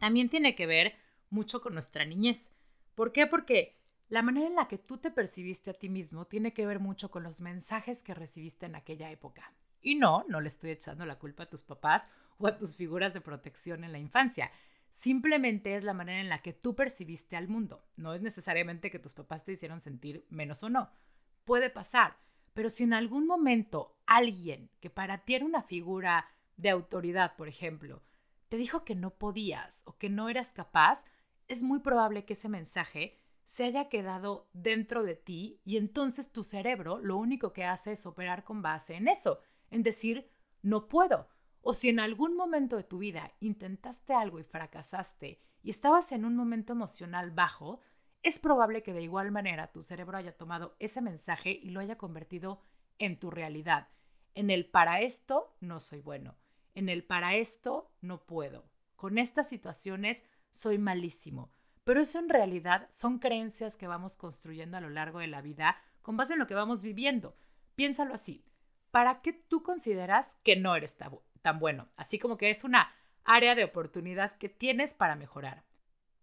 También 0.00 0.28
tiene 0.28 0.56
que 0.56 0.66
ver 0.66 0.96
mucho 1.30 1.62
con 1.62 1.72
nuestra 1.72 2.04
niñez. 2.04 2.50
¿Por 2.96 3.12
qué? 3.12 3.28
Porque 3.28 3.78
la 4.08 4.22
manera 4.22 4.48
en 4.48 4.56
la 4.56 4.66
que 4.66 4.78
tú 4.78 4.98
te 4.98 5.12
percibiste 5.12 5.70
a 5.70 5.74
ti 5.74 5.88
mismo 5.88 6.26
tiene 6.26 6.52
que 6.52 6.66
ver 6.66 6.80
mucho 6.80 7.12
con 7.12 7.22
los 7.22 7.38
mensajes 7.38 8.02
que 8.02 8.12
recibiste 8.12 8.66
en 8.66 8.74
aquella 8.74 9.12
época. 9.12 9.54
Y 9.84 9.96
no, 9.96 10.24
no 10.28 10.40
le 10.40 10.48
estoy 10.48 10.70
echando 10.70 11.04
la 11.04 11.18
culpa 11.18 11.44
a 11.44 11.50
tus 11.50 11.62
papás 11.62 12.02
o 12.38 12.46
a 12.46 12.56
tus 12.56 12.74
figuras 12.74 13.12
de 13.12 13.20
protección 13.20 13.84
en 13.84 13.92
la 13.92 13.98
infancia. 13.98 14.50
Simplemente 14.90 15.76
es 15.76 15.84
la 15.84 15.92
manera 15.92 16.20
en 16.20 16.30
la 16.30 16.40
que 16.40 16.54
tú 16.54 16.74
percibiste 16.74 17.36
al 17.36 17.48
mundo. 17.48 17.84
No 17.96 18.14
es 18.14 18.22
necesariamente 18.22 18.90
que 18.90 18.98
tus 18.98 19.12
papás 19.12 19.44
te 19.44 19.52
hicieron 19.52 19.80
sentir 19.80 20.26
menos 20.30 20.62
o 20.62 20.70
no. 20.70 20.90
Puede 21.44 21.68
pasar. 21.68 22.16
Pero 22.54 22.70
si 22.70 22.84
en 22.84 22.94
algún 22.94 23.26
momento 23.26 23.98
alguien 24.06 24.70
que 24.80 24.88
para 24.88 25.18
ti 25.18 25.34
era 25.34 25.44
una 25.44 25.62
figura 25.62 26.28
de 26.56 26.70
autoridad, 26.70 27.36
por 27.36 27.48
ejemplo, 27.48 28.02
te 28.48 28.56
dijo 28.56 28.84
que 28.84 28.94
no 28.94 29.10
podías 29.10 29.82
o 29.84 29.98
que 29.98 30.08
no 30.08 30.30
eras 30.30 30.52
capaz, 30.52 31.04
es 31.46 31.62
muy 31.62 31.80
probable 31.80 32.24
que 32.24 32.32
ese 32.32 32.48
mensaje 32.48 33.18
se 33.44 33.64
haya 33.64 33.90
quedado 33.90 34.48
dentro 34.54 35.02
de 35.02 35.16
ti 35.16 35.60
y 35.64 35.76
entonces 35.76 36.32
tu 36.32 36.42
cerebro 36.42 36.98
lo 37.00 37.18
único 37.18 37.52
que 37.52 37.64
hace 37.64 37.92
es 37.92 38.06
operar 38.06 38.44
con 38.44 38.62
base 38.62 38.94
en 38.94 39.08
eso 39.08 39.40
en 39.74 39.82
decir, 39.82 40.30
no 40.62 40.86
puedo. 40.88 41.28
O 41.60 41.74
si 41.74 41.88
en 41.88 41.98
algún 41.98 42.36
momento 42.36 42.76
de 42.76 42.84
tu 42.84 42.98
vida 42.98 43.32
intentaste 43.40 44.14
algo 44.14 44.38
y 44.38 44.44
fracasaste 44.44 45.40
y 45.62 45.70
estabas 45.70 46.12
en 46.12 46.24
un 46.24 46.36
momento 46.36 46.72
emocional 46.72 47.32
bajo, 47.32 47.80
es 48.22 48.38
probable 48.38 48.82
que 48.82 48.92
de 48.92 49.02
igual 49.02 49.32
manera 49.32 49.72
tu 49.72 49.82
cerebro 49.82 50.16
haya 50.16 50.36
tomado 50.36 50.76
ese 50.78 51.00
mensaje 51.00 51.50
y 51.50 51.70
lo 51.70 51.80
haya 51.80 51.98
convertido 51.98 52.60
en 52.98 53.18
tu 53.18 53.30
realidad. 53.30 53.88
En 54.34 54.50
el 54.50 54.70
para 54.70 55.00
esto 55.00 55.56
no 55.60 55.80
soy 55.80 56.00
bueno. 56.00 56.36
En 56.74 56.88
el 56.88 57.04
para 57.04 57.34
esto 57.34 57.92
no 58.00 58.24
puedo. 58.24 58.70
Con 58.94 59.18
estas 59.18 59.48
situaciones 59.48 60.22
soy 60.50 60.78
malísimo. 60.78 61.50
Pero 61.82 62.00
eso 62.00 62.20
en 62.20 62.28
realidad 62.28 62.86
son 62.90 63.18
creencias 63.18 63.76
que 63.76 63.88
vamos 63.88 64.16
construyendo 64.16 64.76
a 64.76 64.80
lo 64.80 64.90
largo 64.90 65.18
de 65.18 65.26
la 65.26 65.42
vida 65.42 65.76
con 66.00 66.16
base 66.16 66.34
en 66.34 66.38
lo 66.38 66.46
que 66.46 66.54
vamos 66.54 66.82
viviendo. 66.82 67.36
Piénsalo 67.74 68.14
así. 68.14 68.44
¿Para 68.94 69.22
qué 69.22 69.32
tú 69.32 69.64
consideras 69.64 70.36
que 70.44 70.54
no 70.54 70.76
eres 70.76 70.96
tan 70.96 71.58
bueno? 71.58 71.88
Así 71.96 72.20
como 72.20 72.36
que 72.36 72.50
es 72.50 72.62
una 72.62 72.94
área 73.24 73.56
de 73.56 73.64
oportunidad 73.64 74.38
que 74.38 74.48
tienes 74.48 74.94
para 74.94 75.16
mejorar. 75.16 75.64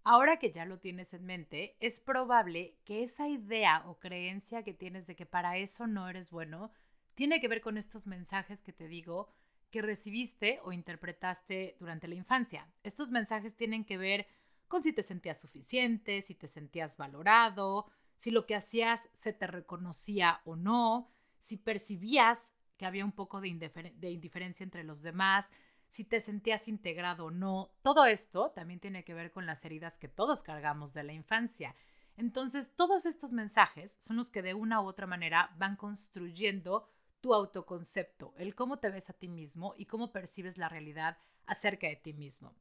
Ahora 0.06 0.40
que 0.40 0.54
ya 0.54 0.64
lo 0.64 0.80
tienes 0.80 1.14
en 1.14 1.26
mente, 1.26 1.76
es 1.82 2.00
probable 2.00 2.78
que 2.86 3.04
esa 3.04 3.28
idea 3.28 3.84
o 3.88 4.00
creencia 4.00 4.64
que 4.64 4.74
tienes 4.74 5.06
de 5.06 5.18
que 5.18 5.26
para 5.26 5.58
eso 5.58 5.86
no 5.86 6.08
eres 6.08 6.32
bueno 6.32 6.72
tiene 7.14 7.42
que 7.42 7.50
ver 7.50 7.60
con 7.60 7.78
estos 7.78 8.08
mensajes 8.08 8.64
que 8.64 8.72
te 8.72 8.88
digo 8.88 9.28
que 9.70 9.82
recibiste 9.82 10.62
o 10.64 10.72
interpretaste 10.72 11.76
durante 11.78 12.08
la 12.08 12.16
infancia. 12.16 12.72
Estos 12.84 13.12
mensajes 13.12 13.54
tienen 13.58 13.84
que 13.84 13.98
ver 13.98 14.28
con 14.70 14.82
si 14.82 14.94
te 14.94 15.04
sentías 15.04 15.42
suficiente, 15.42 16.22
si 16.22 16.36
te 16.36 16.48
sentías 16.48 16.96
valorado, 16.96 17.92
si 18.16 18.32
lo 18.32 18.46
que 18.46 18.56
hacías 18.56 19.10
se 19.14 19.34
te 19.34 19.46
reconocía 19.46 20.40
o 20.46 20.56
no, 20.56 21.10
si 21.42 21.58
percibías 21.58 22.54
que 22.82 22.88
había 22.88 23.06
un 23.06 23.12
poco 23.12 23.40
de, 23.42 24.10
indiferencia 24.10 24.64
entre 24.64 24.84
los 24.84 25.04
demás, 25.04 25.52
si 25.88 26.04
te 26.04 26.20
sentías 26.20 26.68
integrado 26.68 27.26
o 27.26 27.30
no. 27.32 27.76
Todo 27.84 28.08
esto 28.08 28.50
también 28.56 28.80
tiene 28.80 29.04
que 29.04 29.14
ver 29.14 29.30
con 29.30 29.46
las 29.46 29.64
heridas 29.64 30.00
que 30.00 30.08
todos 30.08 30.42
cargamos 30.42 30.96
de 30.96 31.04
la 31.04 31.14
infancia. 31.14 31.76
Entonces, 32.18 32.72
todos 32.76 33.06
estos 33.06 33.34
mensajes 33.34 33.98
son 34.00 34.18
los 34.18 34.32
que 34.32 34.42
de 34.42 34.56
una 34.56 34.82
u 34.82 34.88
otra 34.88 35.06
manera 35.06 35.54
van 35.60 35.76
construyendo 35.76 36.90
tu 37.20 37.36
autoconcepto, 37.36 38.34
el 38.40 38.56
cómo 38.56 38.80
te 38.80 38.90
ves 38.90 39.12
a 39.12 39.14
ti 39.14 39.28
mismo 39.28 39.76
y 39.78 39.86
cómo 39.86 40.12
percibes 40.12 40.58
la 40.58 40.68
realidad 40.68 41.20
acerca 41.46 41.86
de 41.86 41.98
ti 41.98 42.14
mismo. 42.14 42.56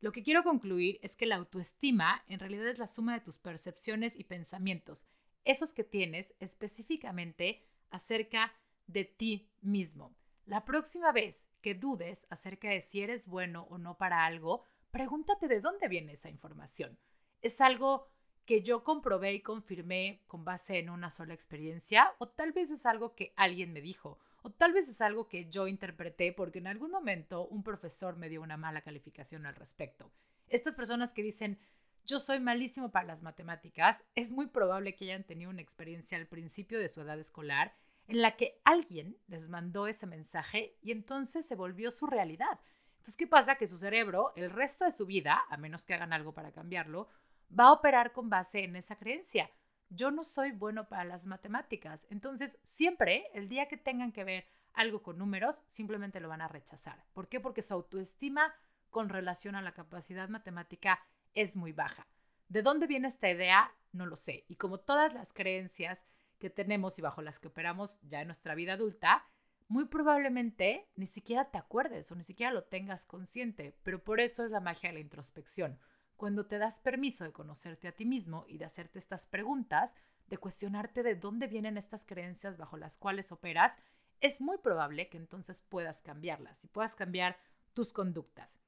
Lo 0.00 0.12
que 0.12 0.22
quiero 0.22 0.42
concluir 0.42 0.98
es 1.00 1.16
que 1.16 1.24
la 1.24 1.36
autoestima 1.36 2.22
en 2.28 2.38
realidad 2.38 2.68
es 2.68 2.78
la 2.78 2.86
suma 2.86 3.14
de 3.14 3.22
tus 3.22 3.38
percepciones 3.38 4.14
y 4.14 4.24
pensamientos, 4.24 5.06
esos 5.46 5.72
que 5.72 5.84
tienes 5.84 6.34
específicamente 6.38 7.64
acerca 7.88 8.52
de 8.88 9.04
ti 9.04 9.48
mismo. 9.60 10.14
La 10.46 10.64
próxima 10.64 11.12
vez 11.12 11.46
que 11.60 11.74
dudes 11.74 12.26
acerca 12.30 12.70
de 12.70 12.82
si 12.82 13.02
eres 13.02 13.26
bueno 13.26 13.66
o 13.70 13.78
no 13.78 13.96
para 13.96 14.24
algo, 14.24 14.64
pregúntate 14.90 15.46
de 15.46 15.60
dónde 15.60 15.88
viene 15.88 16.14
esa 16.14 16.30
información. 16.30 16.98
¿Es 17.42 17.60
algo 17.60 18.08
que 18.44 18.62
yo 18.62 18.82
comprobé 18.82 19.34
y 19.34 19.42
confirmé 19.42 20.22
con 20.26 20.44
base 20.44 20.78
en 20.78 20.88
una 20.88 21.10
sola 21.10 21.34
experiencia? 21.34 22.14
¿O 22.18 22.28
tal 22.28 22.52
vez 22.52 22.70
es 22.70 22.86
algo 22.86 23.14
que 23.14 23.32
alguien 23.36 23.72
me 23.72 23.82
dijo? 23.82 24.18
O 24.42 24.50
tal 24.50 24.72
vez 24.72 24.88
es 24.88 25.00
algo 25.00 25.28
que 25.28 25.50
yo 25.50 25.68
interpreté 25.68 26.32
porque 26.32 26.58
en 26.58 26.66
algún 26.66 26.90
momento 26.90 27.46
un 27.46 27.62
profesor 27.62 28.16
me 28.16 28.28
dio 28.28 28.40
una 28.40 28.56
mala 28.56 28.80
calificación 28.80 29.44
al 29.44 29.54
respecto. 29.54 30.10
Estas 30.48 30.74
personas 30.74 31.12
que 31.12 31.22
dicen, 31.22 31.58
yo 32.06 32.18
soy 32.20 32.40
malísimo 32.40 32.90
para 32.90 33.06
las 33.06 33.22
matemáticas, 33.22 34.02
es 34.14 34.30
muy 34.30 34.46
probable 34.46 34.94
que 34.94 35.04
hayan 35.04 35.24
tenido 35.24 35.50
una 35.50 35.60
experiencia 35.60 36.16
al 36.16 36.26
principio 36.26 36.78
de 36.78 36.88
su 36.88 37.02
edad 37.02 37.20
escolar 37.20 37.74
en 38.08 38.22
la 38.22 38.36
que 38.36 38.60
alguien 38.64 39.16
les 39.28 39.48
mandó 39.48 39.86
ese 39.86 40.06
mensaje 40.06 40.76
y 40.82 40.90
entonces 40.90 41.46
se 41.46 41.54
volvió 41.54 41.90
su 41.90 42.06
realidad. 42.06 42.58
Entonces, 42.96 43.16
¿qué 43.16 43.26
pasa? 43.26 43.54
Que 43.54 43.68
su 43.68 43.78
cerebro, 43.78 44.32
el 44.34 44.50
resto 44.50 44.84
de 44.84 44.92
su 44.92 45.06
vida, 45.06 45.44
a 45.48 45.56
menos 45.56 45.86
que 45.86 45.94
hagan 45.94 46.12
algo 46.12 46.34
para 46.34 46.52
cambiarlo, 46.52 47.08
va 47.56 47.66
a 47.66 47.72
operar 47.72 48.12
con 48.12 48.28
base 48.28 48.64
en 48.64 48.74
esa 48.74 48.96
creencia 48.96 49.50
yo 49.90 50.10
no 50.10 50.24
soy 50.24 50.52
bueno 50.52 50.88
para 50.88 51.04
las 51.04 51.26
matemáticas. 51.26 52.06
Entonces, 52.10 52.58
siempre, 52.64 53.26
el 53.34 53.48
día 53.48 53.68
que 53.68 53.76
tengan 53.76 54.12
que 54.12 54.24
ver 54.24 54.46
algo 54.74 55.02
con 55.02 55.18
números, 55.18 55.62
simplemente 55.66 56.20
lo 56.20 56.28
van 56.28 56.42
a 56.42 56.48
rechazar. 56.48 57.02
¿Por 57.14 57.28
qué? 57.28 57.40
Porque 57.40 57.62
su 57.62 57.74
autoestima 57.74 58.54
con 58.90 59.08
relación 59.08 59.54
a 59.54 59.62
la 59.62 59.72
capacidad 59.72 60.28
matemática 60.28 61.02
es 61.34 61.56
muy 61.56 61.72
baja. 61.72 62.06
¿De 62.48 62.62
dónde 62.62 62.86
viene 62.86 63.08
esta 63.08 63.30
idea? 63.30 63.72
No 63.92 64.06
lo 64.06 64.16
sé. 64.16 64.44
Y 64.48 64.56
como 64.56 64.78
todas 64.78 65.12
las 65.14 65.32
creencias 65.32 66.04
que 66.38 66.50
tenemos 66.50 66.98
y 66.98 67.02
bajo 67.02 67.22
las 67.22 67.38
que 67.38 67.48
operamos 67.48 68.00
ya 68.02 68.20
en 68.20 68.28
nuestra 68.28 68.54
vida 68.54 68.74
adulta, 68.74 69.24
muy 69.68 69.86
probablemente 69.86 70.88
ni 70.96 71.06
siquiera 71.06 71.50
te 71.50 71.58
acuerdes 71.58 72.10
o 72.10 72.16
ni 72.16 72.24
siquiera 72.24 72.52
lo 72.52 72.64
tengas 72.64 73.06
consciente, 73.06 73.76
pero 73.82 74.02
por 74.02 74.20
eso 74.20 74.44
es 74.44 74.50
la 74.50 74.60
magia 74.60 74.90
de 74.90 74.94
la 74.94 75.00
introspección 75.00 75.78
cuando 76.18 76.46
te 76.46 76.58
das 76.58 76.80
permiso 76.80 77.22
de 77.22 77.32
conocerte 77.32 77.86
a 77.86 77.92
ti 77.92 78.04
mismo 78.04 78.44
y 78.48 78.58
de 78.58 78.64
hacerte 78.64 78.98
estas 78.98 79.28
preguntas, 79.28 79.94
de 80.26 80.36
cuestionarte 80.36 81.04
de 81.04 81.14
dónde 81.14 81.46
vienen 81.46 81.78
estas 81.78 82.04
creencias 82.04 82.58
bajo 82.58 82.76
las 82.76 82.98
cuales 82.98 83.30
operas, 83.30 83.78
es 84.20 84.40
muy 84.40 84.58
probable 84.58 85.08
que 85.08 85.16
entonces 85.16 85.62
puedas 85.62 86.02
cambiarlas 86.02 86.62
y 86.64 86.66
puedas 86.66 86.96
cambiar 86.96 87.38
tus 87.72 87.92
conductas. 87.92 88.58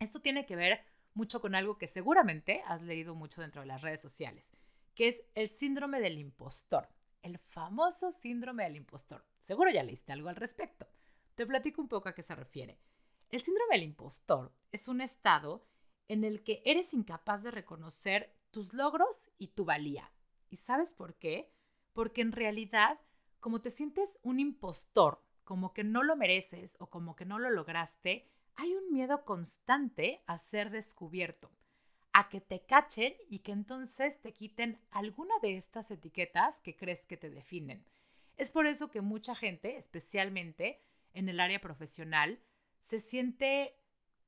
Esto 0.00 0.20
tiene 0.20 0.44
que 0.44 0.54
ver 0.54 0.84
mucho 1.14 1.40
con 1.40 1.54
algo 1.54 1.78
que 1.78 1.88
seguramente 1.88 2.62
has 2.66 2.82
leído 2.82 3.14
mucho 3.14 3.40
dentro 3.40 3.62
de 3.62 3.68
las 3.68 3.80
redes 3.80 4.02
sociales, 4.02 4.52
que 4.94 5.08
es 5.08 5.22
el 5.34 5.48
síndrome 5.48 5.98
del 5.98 6.18
impostor, 6.18 6.90
el 7.22 7.38
famoso 7.38 8.10
síndrome 8.10 8.64
del 8.64 8.76
impostor. 8.76 9.24
Seguro 9.38 9.70
ya 9.70 9.82
leíste 9.82 10.12
algo 10.12 10.28
al 10.28 10.36
respecto. 10.36 10.86
Te 11.34 11.46
platico 11.46 11.80
un 11.80 11.88
poco 11.88 12.08
a 12.08 12.14
qué 12.14 12.22
se 12.22 12.34
refiere. 12.34 12.78
El 13.30 13.42
síndrome 13.42 13.76
del 13.76 13.84
impostor 13.84 14.52
es 14.70 14.88
un 14.88 15.00
estado 15.00 15.66
en 16.08 16.24
el 16.24 16.42
que 16.44 16.62
eres 16.64 16.92
incapaz 16.92 17.42
de 17.42 17.50
reconocer 17.50 18.36
tus 18.50 18.74
logros 18.74 19.30
y 19.38 19.48
tu 19.48 19.64
valía. 19.64 20.12
¿Y 20.50 20.56
sabes 20.56 20.92
por 20.92 21.14
qué? 21.14 21.50
Porque 21.94 22.20
en 22.20 22.32
realidad, 22.32 23.00
como 23.40 23.62
te 23.62 23.70
sientes 23.70 24.18
un 24.22 24.38
impostor, 24.38 25.24
como 25.44 25.72
que 25.72 25.84
no 25.84 26.02
lo 26.02 26.16
mereces 26.16 26.76
o 26.78 26.90
como 26.90 27.16
que 27.16 27.24
no 27.24 27.38
lo 27.38 27.50
lograste, 27.50 28.30
hay 28.54 28.74
un 28.74 28.92
miedo 28.92 29.24
constante 29.24 30.22
a 30.26 30.36
ser 30.36 30.70
descubierto, 30.70 31.50
a 32.12 32.28
que 32.28 32.40
te 32.40 32.60
cachen 32.60 33.14
y 33.28 33.40
que 33.40 33.52
entonces 33.52 34.20
te 34.20 34.32
quiten 34.32 34.78
alguna 34.90 35.34
de 35.40 35.56
estas 35.56 35.90
etiquetas 35.90 36.60
que 36.60 36.76
crees 36.76 37.06
que 37.06 37.16
te 37.16 37.30
definen. 37.30 37.84
Es 38.36 38.50
por 38.50 38.66
eso 38.66 38.90
que 38.90 39.00
mucha 39.00 39.34
gente, 39.34 39.76
especialmente 39.76 40.82
en 41.14 41.28
el 41.28 41.40
área 41.40 41.60
profesional, 41.60 42.38
se 42.80 43.00
siente 43.00 43.76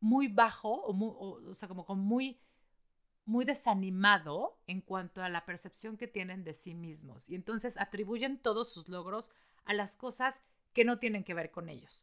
muy 0.00 0.28
bajo, 0.28 0.70
o, 0.70 1.48
o, 1.48 1.54
sea, 1.54 1.68
como 1.68 1.84
muy, 1.96 2.38
muy 3.24 3.44
desanimado 3.44 4.58
en 4.66 4.80
cuanto 4.80 5.22
a 5.22 5.28
la 5.28 5.44
percepción 5.44 5.96
que 5.96 6.06
tienen 6.06 6.44
de 6.44 6.54
sí 6.54 6.74
mismos. 6.74 7.28
Y 7.28 7.34
entonces 7.34 7.76
atribuyen 7.78 8.38
todos 8.38 8.72
sus 8.72 8.88
logros 8.88 9.30
a 9.64 9.74
las 9.74 9.96
cosas 9.96 10.40
que 10.72 10.84
no 10.84 10.98
tienen 10.98 11.24
que 11.24 11.34
ver 11.34 11.50
con 11.50 11.68
ellos. 11.68 12.02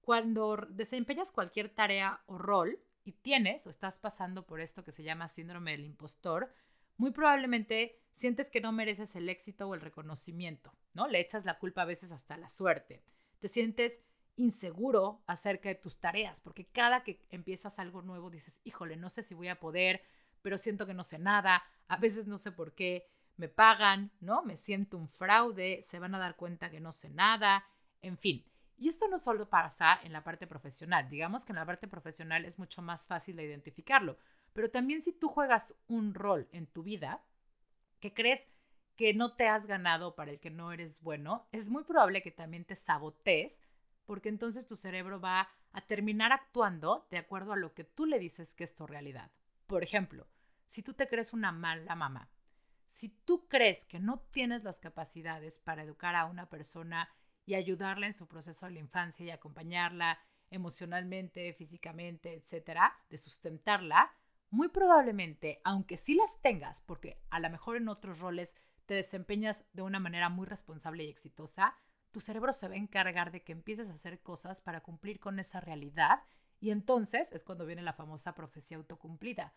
Cuando 0.00 0.56
desempeñas 0.70 1.32
cualquier 1.32 1.68
tarea 1.68 2.22
o 2.26 2.38
rol 2.38 2.78
y 3.04 3.12
tienes 3.12 3.66
o 3.66 3.70
estás 3.70 3.98
pasando 3.98 4.46
por 4.46 4.60
esto 4.60 4.84
que 4.84 4.92
se 4.92 5.02
llama 5.02 5.28
síndrome 5.28 5.72
del 5.72 5.84
impostor, 5.84 6.52
muy 6.96 7.10
probablemente 7.10 8.00
sientes 8.12 8.50
que 8.50 8.60
no 8.60 8.72
mereces 8.72 9.14
el 9.16 9.28
éxito 9.28 9.68
o 9.68 9.74
el 9.74 9.80
reconocimiento, 9.80 10.72
¿no? 10.92 11.06
Le 11.08 11.20
echas 11.20 11.44
la 11.44 11.58
culpa 11.58 11.82
a 11.82 11.86
veces 11.86 12.12
hasta 12.12 12.36
la 12.36 12.48
suerte. 12.48 13.02
Te 13.40 13.48
sientes 13.48 13.98
inseguro 14.36 15.22
acerca 15.26 15.68
de 15.68 15.74
tus 15.74 15.98
tareas, 15.98 16.40
porque 16.40 16.66
cada 16.66 17.04
que 17.04 17.24
empiezas 17.30 17.78
algo 17.78 18.02
nuevo 18.02 18.30
dices, 18.30 18.60
híjole, 18.64 18.96
no 18.96 19.10
sé 19.10 19.22
si 19.22 19.34
voy 19.34 19.48
a 19.48 19.60
poder, 19.60 20.02
pero 20.42 20.58
siento 20.58 20.86
que 20.86 20.94
no 20.94 21.04
sé 21.04 21.18
nada, 21.18 21.62
a 21.88 21.96
veces 21.96 22.26
no 22.26 22.38
sé 22.38 22.52
por 22.52 22.74
qué 22.74 23.08
me 23.36 23.48
pagan, 23.48 24.12
¿no? 24.20 24.42
Me 24.42 24.56
siento 24.56 24.96
un 24.96 25.08
fraude, 25.08 25.84
se 25.88 25.98
van 25.98 26.14
a 26.14 26.18
dar 26.18 26.36
cuenta 26.36 26.70
que 26.70 26.80
no 26.80 26.92
sé 26.92 27.10
nada, 27.10 27.64
en 28.02 28.18
fin. 28.18 28.44
Y 28.76 28.88
esto 28.88 29.08
no 29.08 29.18
solo 29.18 29.48
pasa 29.48 30.00
en 30.02 30.12
la 30.12 30.24
parte 30.24 30.46
profesional, 30.46 31.08
digamos 31.08 31.44
que 31.44 31.52
en 31.52 31.56
la 31.56 31.66
parte 31.66 31.88
profesional 31.88 32.44
es 32.44 32.58
mucho 32.58 32.82
más 32.82 33.06
fácil 33.06 33.36
de 33.36 33.44
identificarlo, 33.44 34.16
pero 34.52 34.70
también 34.70 35.00
si 35.00 35.12
tú 35.12 35.28
juegas 35.28 35.74
un 35.88 36.14
rol 36.14 36.48
en 36.52 36.66
tu 36.66 36.82
vida 36.82 37.22
que 38.00 38.12
crees 38.12 38.40
que 38.96 39.14
no 39.14 39.34
te 39.34 39.48
has 39.48 39.66
ganado 39.66 40.14
para 40.14 40.30
el 40.30 40.40
que 40.40 40.50
no 40.50 40.72
eres 40.72 41.00
bueno, 41.00 41.48
es 41.52 41.68
muy 41.68 41.84
probable 41.84 42.22
que 42.22 42.30
también 42.30 42.64
te 42.64 42.76
sabotees 42.76 43.60
porque 44.06 44.28
entonces 44.28 44.66
tu 44.66 44.76
cerebro 44.76 45.20
va 45.20 45.48
a 45.72 45.80
terminar 45.86 46.32
actuando 46.32 47.06
de 47.10 47.18
acuerdo 47.18 47.52
a 47.52 47.56
lo 47.56 47.74
que 47.74 47.84
tú 47.84 48.06
le 48.06 48.18
dices 48.18 48.54
que 48.54 48.64
es 48.64 48.74
tu 48.74 48.86
realidad. 48.86 49.30
Por 49.66 49.82
ejemplo, 49.82 50.26
si 50.66 50.82
tú 50.82 50.94
te 50.94 51.08
crees 51.08 51.32
una 51.32 51.52
mala 51.52 51.94
mamá, 51.94 52.28
si 52.88 53.08
tú 53.08 53.48
crees 53.48 53.84
que 53.86 53.98
no 53.98 54.20
tienes 54.30 54.62
las 54.62 54.78
capacidades 54.78 55.58
para 55.58 55.82
educar 55.82 56.14
a 56.14 56.26
una 56.26 56.48
persona 56.48 57.08
y 57.46 57.54
ayudarla 57.54 58.06
en 58.06 58.14
su 58.14 58.26
proceso 58.26 58.66
de 58.66 58.72
la 58.72 58.80
infancia 58.80 59.24
y 59.24 59.30
acompañarla 59.30 60.18
emocionalmente, 60.50 61.52
físicamente, 61.54 62.34
etcétera, 62.34 62.96
de 63.10 63.18
sustentarla, 63.18 64.12
muy 64.50 64.68
probablemente, 64.68 65.60
aunque 65.64 65.96
sí 65.96 66.14
las 66.14 66.40
tengas, 66.40 66.80
porque 66.82 67.18
a 67.30 67.40
lo 67.40 67.50
mejor 67.50 67.76
en 67.76 67.88
otros 67.88 68.20
roles 68.20 68.54
te 68.86 68.94
desempeñas 68.94 69.64
de 69.72 69.82
una 69.82 69.98
manera 69.98 70.28
muy 70.28 70.46
responsable 70.46 71.04
y 71.04 71.08
exitosa, 71.08 71.74
tu 72.12 72.20
cerebro 72.20 72.52
se 72.52 72.68
va 72.68 72.74
a 72.74 72.78
encargar 72.78 73.32
de 73.32 73.42
que 73.42 73.52
empieces 73.52 73.88
a 73.88 73.94
hacer 73.94 74.20
cosas 74.20 74.60
para 74.60 74.82
cumplir 74.82 75.18
con 75.18 75.40
esa 75.40 75.60
realidad 75.60 76.22
y 76.60 76.70
entonces 76.70 77.32
es 77.32 77.42
cuando 77.42 77.66
viene 77.66 77.82
la 77.82 77.94
famosa 77.94 78.34
profecía 78.34 78.76
autocumplida. 78.76 79.52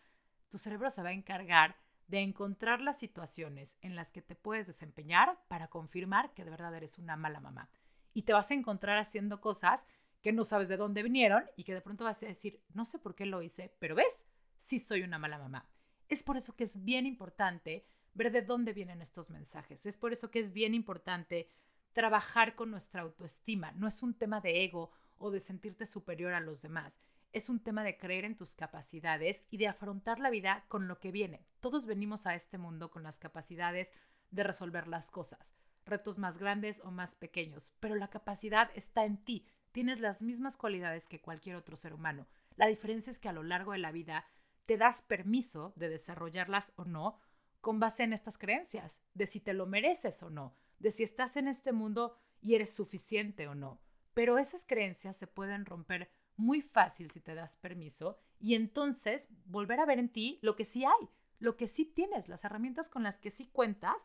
Tu 0.48 0.58
cerebro 0.58 0.90
se 0.90 1.02
va 1.02 1.10
a 1.10 1.12
encargar 1.12 1.76
de 2.08 2.20
encontrar 2.20 2.80
las 2.80 2.98
situaciones 2.98 3.78
en 3.82 3.94
las 3.94 4.10
que 4.10 4.22
te 4.22 4.34
puedes 4.34 4.66
desempeñar 4.66 5.38
para 5.46 5.68
confirmar 5.68 6.32
que 6.34 6.44
de 6.44 6.50
verdad 6.50 6.74
eres 6.74 6.98
una 6.98 7.16
mala 7.16 7.38
mamá. 7.38 7.70
Y 8.18 8.22
te 8.22 8.32
vas 8.32 8.50
a 8.50 8.54
encontrar 8.54 8.98
haciendo 8.98 9.40
cosas 9.40 9.86
que 10.22 10.32
no 10.32 10.44
sabes 10.44 10.66
de 10.66 10.76
dónde 10.76 11.04
vinieron 11.04 11.44
y 11.54 11.62
que 11.62 11.72
de 11.72 11.80
pronto 11.80 12.02
vas 12.02 12.20
a 12.24 12.26
decir, 12.26 12.60
no 12.74 12.84
sé 12.84 12.98
por 12.98 13.14
qué 13.14 13.26
lo 13.26 13.42
hice, 13.42 13.72
pero 13.78 13.94
ves, 13.94 14.24
sí 14.56 14.80
soy 14.80 15.02
una 15.02 15.20
mala 15.20 15.38
mamá. 15.38 15.70
Es 16.08 16.24
por 16.24 16.36
eso 16.36 16.56
que 16.56 16.64
es 16.64 16.82
bien 16.82 17.06
importante 17.06 17.86
ver 18.14 18.32
de 18.32 18.42
dónde 18.42 18.72
vienen 18.72 19.02
estos 19.02 19.30
mensajes. 19.30 19.86
Es 19.86 19.96
por 19.96 20.12
eso 20.12 20.32
que 20.32 20.40
es 20.40 20.52
bien 20.52 20.74
importante 20.74 21.48
trabajar 21.92 22.56
con 22.56 22.72
nuestra 22.72 23.02
autoestima. 23.02 23.70
No 23.76 23.86
es 23.86 24.02
un 24.02 24.14
tema 24.14 24.40
de 24.40 24.64
ego 24.64 24.90
o 25.18 25.30
de 25.30 25.38
sentirte 25.38 25.86
superior 25.86 26.32
a 26.34 26.40
los 26.40 26.60
demás. 26.60 27.00
Es 27.32 27.48
un 27.48 27.60
tema 27.60 27.84
de 27.84 27.98
creer 27.98 28.24
en 28.24 28.34
tus 28.34 28.56
capacidades 28.56 29.44
y 29.48 29.58
de 29.58 29.68
afrontar 29.68 30.18
la 30.18 30.30
vida 30.30 30.64
con 30.66 30.88
lo 30.88 30.98
que 30.98 31.12
viene. 31.12 31.46
Todos 31.60 31.86
venimos 31.86 32.26
a 32.26 32.34
este 32.34 32.58
mundo 32.58 32.90
con 32.90 33.04
las 33.04 33.20
capacidades 33.20 33.92
de 34.32 34.42
resolver 34.42 34.88
las 34.88 35.12
cosas, 35.12 35.54
retos 35.88 36.18
más 36.18 36.38
grandes 36.38 36.80
o 36.84 36.90
más 36.90 37.14
pequeños, 37.14 37.72
pero 37.80 37.94
la 37.94 38.08
capacidad 38.08 38.70
está 38.74 39.04
en 39.04 39.18
ti. 39.24 39.46
Tienes 39.72 40.00
las 40.00 40.22
mismas 40.22 40.56
cualidades 40.56 41.08
que 41.08 41.20
cualquier 41.20 41.56
otro 41.56 41.76
ser 41.76 41.94
humano. 41.94 42.26
La 42.56 42.66
diferencia 42.66 43.10
es 43.10 43.18
que 43.18 43.28
a 43.28 43.32
lo 43.32 43.42
largo 43.42 43.72
de 43.72 43.78
la 43.78 43.92
vida 43.92 44.26
te 44.66 44.76
das 44.76 45.02
permiso 45.02 45.72
de 45.76 45.88
desarrollarlas 45.88 46.72
o 46.76 46.84
no 46.84 47.18
con 47.60 47.80
base 47.80 48.02
en 48.02 48.12
estas 48.12 48.38
creencias, 48.38 49.02
de 49.14 49.26
si 49.26 49.40
te 49.40 49.52
lo 49.52 49.66
mereces 49.66 50.22
o 50.22 50.30
no, 50.30 50.54
de 50.78 50.90
si 50.90 51.02
estás 51.02 51.36
en 51.36 51.48
este 51.48 51.72
mundo 51.72 52.16
y 52.40 52.54
eres 52.54 52.74
suficiente 52.74 53.48
o 53.48 53.54
no. 53.54 53.80
Pero 54.14 54.38
esas 54.38 54.64
creencias 54.64 55.16
se 55.16 55.26
pueden 55.26 55.64
romper 55.64 56.10
muy 56.36 56.62
fácil 56.62 57.10
si 57.10 57.20
te 57.20 57.34
das 57.34 57.56
permiso 57.56 58.18
y 58.38 58.54
entonces 58.54 59.26
volver 59.44 59.80
a 59.80 59.86
ver 59.86 59.98
en 59.98 60.08
ti 60.08 60.38
lo 60.42 60.54
que 60.54 60.64
sí 60.64 60.84
hay, 60.84 61.08
lo 61.38 61.56
que 61.56 61.68
sí 61.68 61.84
tienes, 61.84 62.28
las 62.28 62.44
herramientas 62.44 62.88
con 62.88 63.02
las 63.02 63.18
que 63.18 63.30
sí 63.30 63.48
cuentas 63.48 63.96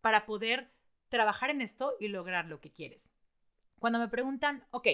para 0.00 0.26
poder 0.26 0.72
trabajar 1.08 1.50
en 1.50 1.60
esto 1.60 1.94
y 2.00 2.08
lograr 2.08 2.46
lo 2.46 2.60
que 2.60 2.72
quieres. 2.72 3.10
Cuando 3.78 3.98
me 3.98 4.08
preguntan, 4.08 4.66
ok, 4.70 4.88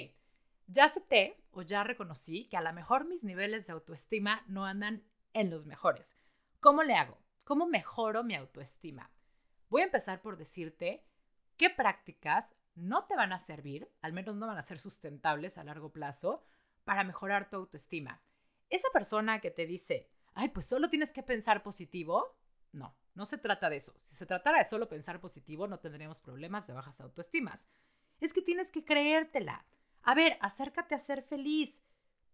ya 0.66 0.84
acepté 0.84 1.42
o 1.50 1.62
ya 1.62 1.84
reconocí 1.84 2.48
que 2.48 2.56
a 2.56 2.62
lo 2.62 2.72
mejor 2.72 3.04
mis 3.04 3.24
niveles 3.24 3.66
de 3.66 3.72
autoestima 3.72 4.44
no 4.46 4.64
andan 4.64 5.04
en 5.32 5.50
los 5.50 5.66
mejores. 5.66 6.16
¿Cómo 6.60 6.82
le 6.82 6.94
hago? 6.94 7.18
¿Cómo 7.44 7.66
mejoro 7.66 8.22
mi 8.24 8.34
autoestima? 8.34 9.10
Voy 9.68 9.82
a 9.82 9.86
empezar 9.86 10.22
por 10.22 10.36
decirte 10.36 11.04
qué 11.56 11.70
prácticas 11.70 12.54
no 12.74 13.04
te 13.06 13.16
van 13.16 13.32
a 13.32 13.38
servir, 13.38 13.90
al 14.00 14.12
menos 14.12 14.36
no 14.36 14.46
van 14.46 14.58
a 14.58 14.62
ser 14.62 14.78
sustentables 14.78 15.58
a 15.58 15.64
largo 15.64 15.92
plazo, 15.92 16.42
para 16.84 17.04
mejorar 17.04 17.50
tu 17.50 17.56
autoestima. 17.56 18.22
Esa 18.70 18.88
persona 18.92 19.40
que 19.40 19.50
te 19.50 19.66
dice, 19.66 20.08
ay, 20.34 20.48
pues 20.48 20.66
solo 20.66 20.88
tienes 20.88 21.12
que 21.12 21.22
pensar 21.22 21.62
positivo, 21.62 22.38
no, 22.72 22.96
no 23.14 23.26
se 23.26 23.38
trata 23.38 23.68
de 23.68 23.76
eso. 23.76 23.94
Si 24.00 24.16
se 24.16 24.26
tratara 24.26 24.58
de 24.58 24.64
solo 24.64 24.88
pensar 24.88 25.20
positivo, 25.20 25.66
no 25.66 25.78
tendríamos 25.78 26.20
problemas 26.20 26.66
de 26.66 26.72
bajas 26.72 27.00
autoestimas. 27.00 27.66
Es 28.20 28.32
que 28.32 28.42
tienes 28.42 28.70
que 28.70 28.84
creértela. 28.84 29.64
A 30.02 30.14
ver, 30.14 30.38
acércate 30.40 30.94
a 30.94 30.98
ser 30.98 31.22
feliz. 31.22 31.80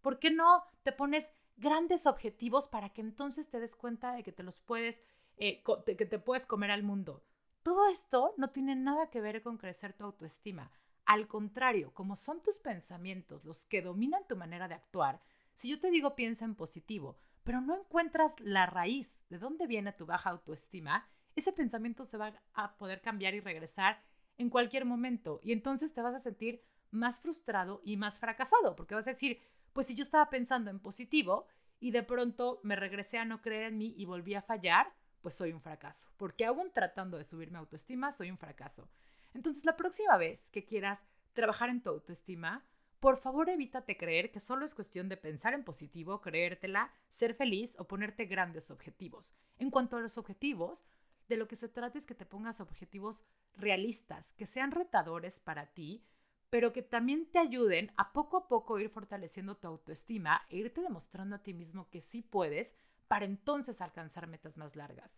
¿Por 0.01 0.19
qué 0.19 0.31
no 0.31 0.65
te 0.85 0.93
pones 0.93 1.33
grandes 1.57 2.07
objetivos 2.07 2.69
para 2.69 2.91
que 2.91 3.01
entonces 3.01 3.49
te 3.49 3.61
des 3.61 3.75
cuenta 3.75 4.13
de 4.13 4.23
que 4.23 4.33
te 4.33 4.43
los 4.43 4.61
puedes, 4.61 5.01
eh, 5.37 5.63
que 5.85 6.07
te 6.07 6.19
puedes 6.19 6.47
comer 6.47 6.71
al 6.71 6.83
mundo? 6.83 7.25
Todo 7.63 7.89
esto 7.89 8.35
no 8.37 8.51
tiene 8.51 8.77
nada 8.77 9.11
que 9.11 9.21
ver 9.21 9.43
con 9.43 9.59
crecer 9.59 9.93
tu 9.93 10.05
autoestima. 10.05 10.71
Al 11.05 11.27
contrario, 11.27 11.93
como 11.93 12.17
son 12.17 12.43
tus 12.43 12.59
pensamientos 12.59 13.45
los 13.45 13.67
que 13.67 13.83
dominan 13.83 14.27
tu 14.29 14.37
manera 14.37 14.69
de 14.69 14.75
actuar, 14.75 15.21
si 15.57 15.71
yo 15.71 15.81
te 15.81 15.91
digo 15.91 16.15
piensa 16.15 16.45
en 16.45 16.55
positivo, 16.55 17.19
pero 17.49 17.63
no 17.63 17.79
encuentras 17.79 18.35
la 18.41 18.67
raíz 18.67 19.19
de 19.31 19.39
dónde 19.39 19.67
viene 19.67 19.95
tu 19.95 20.05
baja 20.05 20.29
autoestima, 20.29 21.09
ese 21.35 21.51
pensamiento 21.51 22.05
se 22.05 22.19
va 22.19 22.39
a 22.53 22.77
poder 22.77 23.01
cambiar 23.01 23.33
y 23.33 23.41
regresar 23.41 24.03
en 24.37 24.51
cualquier 24.51 24.85
momento. 24.85 25.41
Y 25.43 25.53
entonces 25.53 25.95
te 25.95 26.03
vas 26.03 26.15
a 26.15 26.19
sentir 26.19 26.63
más 26.91 27.23
frustrado 27.23 27.81
y 27.87 27.97
más 27.97 28.19
fracasado, 28.19 28.77
porque 28.77 28.95
vas 28.95 29.07
a 29.07 29.13
decir, 29.13 29.41
pues 29.73 29.87
si 29.87 29.95
yo 29.95 30.03
estaba 30.03 30.29
pensando 30.29 30.71
en 30.71 30.79
positivo 30.79 31.47
y 31.81 31.91
de 31.91 32.03
pronto 32.03 32.61
me 32.65 32.77
regresé 32.77 33.17
a 33.17 33.25
no 33.25 33.41
creer 33.41 33.63
en 33.63 33.79
mí 33.79 33.95
y 33.97 34.05
volví 34.05 34.35
a 34.35 34.43
fallar, 34.43 34.93
pues 35.23 35.35
soy 35.35 35.55
un 35.55 35.63
fracaso, 35.63 36.11
porque 36.19 36.45
aún 36.45 36.71
tratando 36.75 37.17
de 37.17 37.25
subir 37.25 37.51
mi 37.51 37.57
autoestima, 37.57 38.13
soy 38.13 38.31
un 38.31 38.37
fracaso. 38.37 38.91
Entonces, 39.33 39.65
la 39.65 39.79
próxima 39.79 40.19
vez 40.19 40.51
que 40.51 40.67
quieras 40.67 41.01
trabajar 41.33 41.71
en 41.71 41.83
tu 41.83 41.89
autoestima, 41.89 42.63
por 43.01 43.19
favor, 43.19 43.49
evítate 43.49 43.97
creer 43.97 44.33
que 44.33 44.41
solo 44.41 44.65
es 44.65 44.75
cuestión 44.75 45.09
de 45.09 45.17
pensar 45.17 45.55
en 45.55 45.65
positivo, 45.65 46.21
creértela, 46.21 46.93
ser 47.11 47.35
feliz 47.35 47.77
o 47.79 47.87
ponerte 47.87 48.25
grandes 48.25 48.71
objetivos. 48.71 49.35
En 49.59 49.71
cuanto 49.71 49.97
a 49.97 50.01
los 50.01 50.19
objetivos, 50.19 50.85
de 51.29 51.37
lo 51.37 51.47
que 51.47 51.57
se 51.57 51.69
trata 51.69 51.99
es 51.99 52.07
que 52.07 52.15
te 52.15 52.27
pongas 52.27 52.61
objetivos 52.61 53.23
realistas, 53.57 54.33
que 54.33 54.47
sean 54.47 54.73
retadores 54.73 55.39
para 55.39 55.67
ti, 55.67 56.03
pero 56.51 56.73
que 56.73 56.83
también 56.83 57.31
te 57.31 57.39
ayuden 57.39 57.93
a 57.97 58.13
poco 58.13 58.39
a 58.39 58.49
poco 58.49 58.79
ir 58.81 58.89
fortaleciendo 58.89 59.57
tu 59.57 59.69
autoestima 59.69 60.47
e 60.49 60.57
irte 60.57 60.81
demostrando 60.81 61.37
a 61.37 61.43
ti 61.43 61.53
mismo 61.53 61.89
que 61.91 62.01
sí 62.01 62.23
puedes 62.23 62.75
para 63.07 63.27
entonces 63.27 63.81
alcanzar 63.81 64.27
metas 64.27 64.57
más 64.57 64.75
largas. 64.75 65.17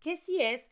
¿Qué 0.00 0.16
sí 0.16 0.42
es 0.42 0.68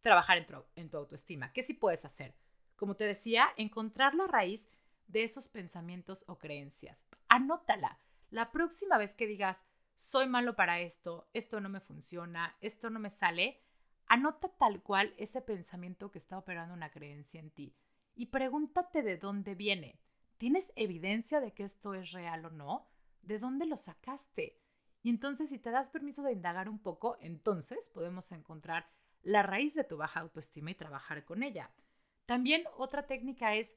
trabajar 0.00 0.38
en 0.38 0.46
tu, 0.46 0.54
en 0.76 0.90
tu 0.90 0.96
autoestima? 0.96 1.52
¿Qué 1.52 1.62
sí 1.62 1.74
puedes 1.74 2.04
hacer? 2.04 2.34
Como 2.76 2.96
te 2.96 3.04
decía, 3.04 3.48
encontrar 3.56 4.14
la 4.14 4.26
raíz 4.26 4.68
de 5.10 5.24
esos 5.24 5.48
pensamientos 5.48 6.24
o 6.28 6.38
creencias. 6.38 6.98
Anótala. 7.28 7.98
La 8.30 8.52
próxima 8.52 8.96
vez 8.96 9.14
que 9.14 9.26
digas, 9.26 9.58
soy 9.96 10.28
malo 10.28 10.54
para 10.56 10.80
esto, 10.80 11.28
esto 11.32 11.60
no 11.60 11.68
me 11.68 11.80
funciona, 11.80 12.56
esto 12.60 12.90
no 12.90 13.00
me 13.00 13.10
sale, 13.10 13.60
anota 14.06 14.48
tal 14.48 14.82
cual 14.82 15.14
ese 15.18 15.42
pensamiento 15.42 16.10
que 16.10 16.18
está 16.18 16.38
operando 16.38 16.74
una 16.74 16.90
creencia 16.90 17.40
en 17.40 17.50
ti 17.50 17.74
y 18.14 18.26
pregúntate 18.26 19.02
de 19.02 19.16
dónde 19.16 19.54
viene. 19.54 20.00
¿Tienes 20.38 20.72
evidencia 20.76 21.40
de 21.40 21.52
que 21.52 21.64
esto 21.64 21.92
es 21.94 22.12
real 22.12 22.46
o 22.46 22.50
no? 22.50 22.88
¿De 23.22 23.38
dónde 23.38 23.66
lo 23.66 23.76
sacaste? 23.76 24.58
Y 25.02 25.10
entonces 25.10 25.50
si 25.50 25.58
te 25.58 25.70
das 25.70 25.90
permiso 25.90 26.22
de 26.22 26.32
indagar 26.32 26.68
un 26.68 26.78
poco, 26.78 27.16
entonces 27.20 27.88
podemos 27.88 28.32
encontrar 28.32 28.88
la 29.22 29.42
raíz 29.42 29.74
de 29.74 29.84
tu 29.84 29.96
baja 29.96 30.20
autoestima 30.20 30.70
y 30.70 30.76
trabajar 30.76 31.24
con 31.24 31.42
ella. 31.42 31.70
También 32.26 32.64
otra 32.76 33.06
técnica 33.06 33.54
es 33.54 33.74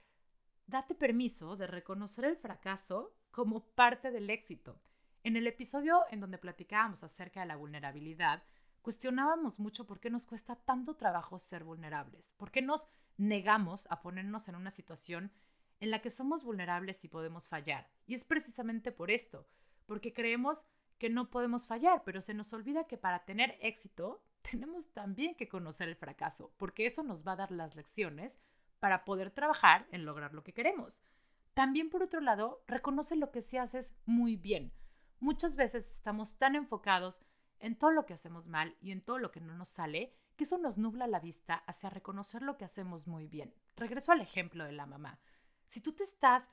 date 0.68 0.96
permiso 0.96 1.56
de 1.56 1.68
reconocer 1.68 2.26
el 2.26 2.38
fracaso 2.38 3.16
como 3.32 3.66
parte 3.72 4.12
del 4.12 4.30
éxito. 4.30 4.80
En 5.24 5.36
el 5.36 5.48
episodio 5.48 6.04
en 6.12 6.20
donde 6.20 6.38
platicábamos 6.38 7.04
acerca 7.04 7.42
de 7.42 7.48
la 7.48 7.56
vulnerabilidad, 7.56 8.44
cuestionábamos 8.82 9.60
mucho 9.60 9.88
por 9.88 10.00
qué 10.00 10.10
nos 10.10 10.26
cuesta 10.26 10.56
tanto 10.56 10.96
trabajo 10.96 11.40
ser 11.40 11.64
vulnerables, 11.64 12.34
por 12.38 12.52
qué 12.52 12.62
nos 12.62 12.88
negamos 13.18 13.88
a 13.90 14.02
ponernos 14.02 14.48
en 14.48 14.56
una 14.56 14.72
situación 14.72 15.32
en 15.80 15.92
la 15.92 16.02
que 16.02 16.10
somos 16.10 16.44
vulnerables 16.44 17.04
y 17.04 17.08
podemos 17.08 17.48
fallar. 17.48 17.90
Y 18.06 18.16
es 18.16 18.24
precisamente 18.24 18.92
por 18.92 19.12
esto, 19.12 19.48
porque 19.86 20.14
creemos 20.14 20.66
que 20.98 21.10
no 21.10 21.30
podemos 21.30 21.66
fallar, 21.66 22.04
pero 22.06 22.22
se 22.22 22.34
nos 22.34 22.54
olvida 22.54 22.88
que 22.88 22.98
para 22.98 23.26
tener 23.26 23.58
éxito 23.62 24.24
tenemos 24.52 24.94
también 24.94 25.36
que 25.36 25.50
conocer 25.50 25.90
el 25.90 25.96
fracaso, 25.96 26.54
porque 26.58 26.86
eso 26.86 27.04
nos 27.04 27.26
va 27.26 27.34
a 27.34 27.38
dar 27.38 27.52
las 27.52 27.76
lecciones 27.76 28.38
para 28.84 29.06
poder 29.06 29.32
trabajar 29.32 29.88
en 29.94 30.04
lograr 30.04 30.34
lo 30.34 30.44
que 30.44 30.52
queremos. 30.52 31.06
También, 31.54 31.90
por 31.90 32.04
otro 32.04 32.20
lado, 32.20 32.66
reconoce 32.68 33.16
lo 33.16 33.32
que 33.32 33.42
sí 33.42 33.56
haces 33.56 33.96
muy 34.06 34.36
bien. 34.36 34.74
Muchas 35.22 35.56
veces 35.56 35.90
estamos 35.90 36.36
tan 36.36 36.58
enfocados 36.58 37.22
en 37.60 37.78
todo 37.78 37.92
lo 37.92 38.06
que 38.06 38.12
hacemos 38.12 38.50
mal 38.50 38.76
y 38.82 38.92
en 38.92 39.00
todo 39.00 39.20
lo 39.20 39.32
que 39.32 39.40
no 39.40 39.56
nos 39.56 39.70
sale 39.70 40.14
que 40.36 40.44
eso 40.44 40.58
nos 40.58 40.78
nubla 40.78 41.08
la 41.08 41.22
vista 41.22 41.64
hacia 41.66 41.92
reconocer 41.92 42.42
lo 42.42 42.58
que 42.58 42.66
hacemos 42.66 43.08
muy 43.08 43.26
bien. 43.26 43.56
Regreso 43.78 44.12
al 44.12 44.20
ejemplo 44.20 44.66
de 44.66 44.74
la 44.74 44.86
mamá. 44.86 45.18
Si 45.66 45.80
tú 45.80 45.94
te 45.94 46.04
estás 46.04 46.44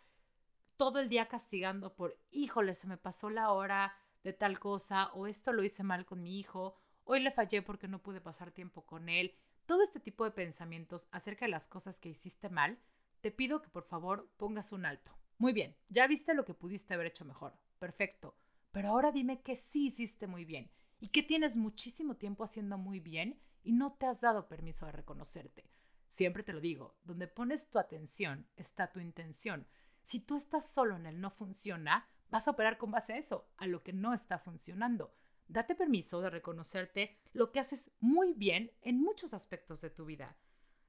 todo 0.77 1.01
el 1.01 1.09
día 1.09 1.27
castigando 1.27 1.97
por, 1.97 2.16
híjole, 2.31 2.75
se 2.75 2.87
me 2.87 2.97
pasó 2.97 3.29
la 3.29 3.51
hora 3.51 3.97
de 4.23 4.35
tal 4.35 4.61
cosa, 4.61 5.11
o 5.14 5.27
esto 5.27 5.53
lo 5.53 5.64
hice 5.64 5.83
mal 5.83 6.07
con 6.07 6.23
mi 6.23 6.38
hijo, 6.38 6.77
hoy 7.03 7.19
le 7.19 7.33
fallé 7.33 7.61
porque 7.61 7.88
no 7.88 8.01
pude 8.01 8.21
pasar 8.21 8.53
tiempo 8.53 8.87
con 8.87 9.09
él, 9.09 9.35
todo 9.66 9.83
este 9.83 10.01
tipo 10.01 10.25
de 10.25 10.31
pensamientos 10.31 11.09
acerca 11.11 11.44
de 11.44 11.51
las 11.51 11.68
cosas 11.68 12.01
que 12.01 12.09
hiciste 12.09 12.49
mal, 12.49 12.79
te 13.20 13.31
pido 13.31 13.62
que 13.62 13.68
por 13.68 13.85
favor 13.85 14.31
pongas 14.37 14.73
un 14.73 14.87
alto. 14.87 15.12
Muy 15.38 15.53
bien, 15.53 15.77
ya 15.88 16.07
viste 16.07 16.35
lo 16.35 16.44
que 16.44 16.55
pudiste 16.55 16.94
haber 16.94 17.07
hecho 17.07 17.25
mejor. 17.25 17.55
Perfecto. 17.79 18.37
Pero 18.73 18.88
ahora 18.88 19.12
dime 19.12 19.42
que 19.42 19.57
sí 19.57 19.87
hiciste 19.87 20.27
muy 20.27 20.44
bien 20.44 20.70
y 21.01 21.09
que 21.09 21.23
tienes 21.23 21.57
muchísimo 21.57 22.16
tiempo 22.16 22.44
haciendo 22.44 22.79
muy 22.79 23.01
bien 23.01 23.40
y 23.62 23.73
no 23.73 23.94
te 23.94 24.07
has 24.07 24.20
dado 24.20 24.49
permiso 24.49 24.87
de 24.87 24.92
reconocerte. 24.92 25.64
Siempre 26.09 26.42
te 26.42 26.53
lo 26.53 26.61
digo, 26.61 26.96
donde 27.05 27.27
pones 27.27 27.70
tu 27.70 27.79
atención 27.79 28.46
está 28.57 28.92
tu 28.92 29.01
intención. 29.01 29.66
Si 30.03 30.20
tú 30.20 30.37
estás 30.37 30.68
solo 30.68 30.96
en 30.96 31.07
el 31.07 31.20
no 31.20 31.31
funciona, 31.31 32.09
vas 32.29 32.49
a 32.49 32.53
operar 32.53 32.79
con 32.79 32.90
base 32.90 33.14
a 33.14 33.18
eso, 33.18 33.49
a 33.57 33.66
lo 33.66 33.83
que 33.83 33.92
no 33.92 34.14
está 34.14 34.38
funcionando 34.38 35.14
date 35.51 35.75
permiso 35.75 36.21
de 36.21 36.31
reconocerte 36.31 37.19
lo 37.33 37.51
que 37.51 37.61
haces 37.61 37.91
muy 37.99 38.33
bien 38.33 38.71
en 38.83 39.01
muchos 39.01 39.35
aspectos 39.35 39.81
de 39.81 39.91
tu 39.91 40.05
vida. 40.05 40.37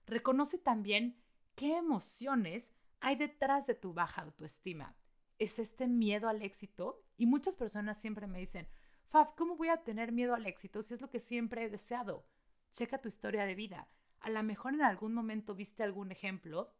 Reconoce 0.05 0.59
también 0.59 1.19
qué 1.55 1.77
emociones 1.77 2.71
hay 2.99 3.15
detrás 3.15 3.65
de 3.65 3.73
tu 3.73 3.93
baja 3.93 4.21
autoestima. 4.21 4.95
¿Es 5.39 5.57
este 5.57 5.87
miedo 5.87 6.29
al 6.29 6.43
éxito? 6.43 7.03
Y 7.17 7.25
muchas 7.25 7.55
personas 7.55 7.99
siempre 7.99 8.27
me 8.27 8.39
dicen, 8.39 8.67
Faf, 9.09 9.33
¿cómo 9.35 9.55
voy 9.55 9.69
a 9.69 9.83
tener 9.83 10.11
miedo 10.11 10.35
al 10.35 10.45
éxito 10.45 10.83
si 10.83 10.93
es 10.93 11.01
lo 11.01 11.09
que 11.09 11.19
siempre 11.19 11.63
he 11.63 11.69
deseado? 11.69 12.27
Checa 12.71 13.01
tu 13.01 13.07
historia 13.07 13.45
de 13.45 13.55
vida. 13.55 13.89
A 14.19 14.29
lo 14.29 14.43
mejor 14.43 14.75
en 14.75 14.83
algún 14.83 15.15
momento 15.15 15.55
viste 15.55 15.81
algún 15.81 16.11
ejemplo 16.11 16.71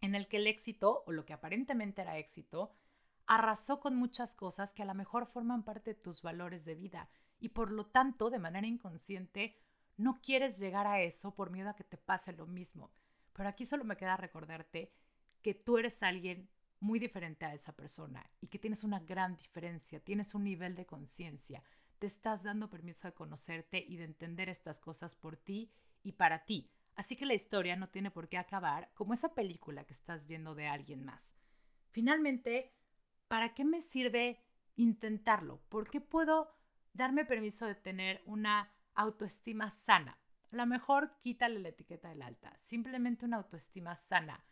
en 0.00 0.14
el 0.14 0.26
que 0.28 0.38
el 0.38 0.46
éxito, 0.46 1.04
o 1.06 1.12
lo 1.12 1.26
que 1.26 1.34
aparentemente 1.34 2.00
era 2.00 2.16
éxito, 2.16 2.72
arrasó 3.26 3.80
con 3.80 3.94
muchas 3.96 4.34
cosas 4.34 4.72
que 4.72 4.82
a 4.82 4.86
lo 4.86 4.94
mejor 4.94 5.26
forman 5.26 5.64
parte 5.64 5.94
de 5.94 6.00
tus 6.00 6.22
valores 6.22 6.64
de 6.64 6.74
vida 6.74 7.10
y 7.38 7.50
por 7.50 7.70
lo 7.70 7.86
tanto, 7.86 8.30
de 8.30 8.38
manera 8.38 8.66
inconsciente, 8.66 9.56
no 9.96 10.20
quieres 10.20 10.58
llegar 10.58 10.86
a 10.86 11.00
eso 11.00 11.34
por 11.34 11.50
miedo 11.50 11.70
a 11.70 11.76
que 11.76 11.84
te 11.84 11.96
pase 11.96 12.32
lo 12.32 12.46
mismo. 12.46 12.92
Pero 13.32 13.48
aquí 13.48 13.66
solo 13.66 13.84
me 13.84 13.96
queda 13.96 14.16
recordarte 14.16 14.92
que 15.42 15.54
tú 15.54 15.78
eres 15.78 16.02
alguien 16.02 16.48
muy 16.80 16.98
diferente 16.98 17.44
a 17.44 17.54
esa 17.54 17.72
persona 17.72 18.28
y 18.40 18.48
que 18.48 18.58
tienes 18.58 18.84
una 18.84 19.00
gran 19.00 19.36
diferencia, 19.36 20.00
tienes 20.00 20.34
un 20.34 20.44
nivel 20.44 20.74
de 20.74 20.86
conciencia, 20.86 21.62
te 21.98 22.06
estás 22.06 22.42
dando 22.42 22.68
permiso 22.68 23.08
de 23.08 23.14
conocerte 23.14 23.78
y 23.78 23.96
de 23.96 24.04
entender 24.04 24.48
estas 24.48 24.78
cosas 24.78 25.16
por 25.16 25.36
ti 25.36 25.72
y 26.02 26.12
para 26.12 26.44
ti. 26.44 26.70
Así 26.94 27.16
que 27.16 27.26
la 27.26 27.34
historia 27.34 27.76
no 27.76 27.88
tiene 27.88 28.10
por 28.10 28.28
qué 28.28 28.38
acabar 28.38 28.90
como 28.94 29.14
esa 29.14 29.34
película 29.34 29.84
que 29.84 29.92
estás 29.92 30.26
viendo 30.26 30.54
de 30.54 30.66
alguien 30.66 31.04
más. 31.04 31.22
Finalmente, 31.90 32.74
¿para 33.28 33.54
qué 33.54 33.64
me 33.64 33.82
sirve 33.82 34.42
intentarlo? 34.76 35.60
¿Por 35.68 35.90
qué 35.90 36.00
puedo 36.00 36.55
darme 36.96 37.24
permiso 37.24 37.66
de 37.66 37.74
tener 37.74 38.22
una 38.24 38.72
autoestima 38.94 39.70
sana. 39.70 40.18
A 40.52 40.56
lo 40.56 40.66
mejor 40.66 41.18
quítale 41.20 41.60
la 41.60 41.68
etiqueta 41.68 42.08
del 42.08 42.22
alta, 42.22 42.56
simplemente 42.58 43.26
una 43.26 43.36
autoestima 43.36 43.94
sana, 43.96 44.44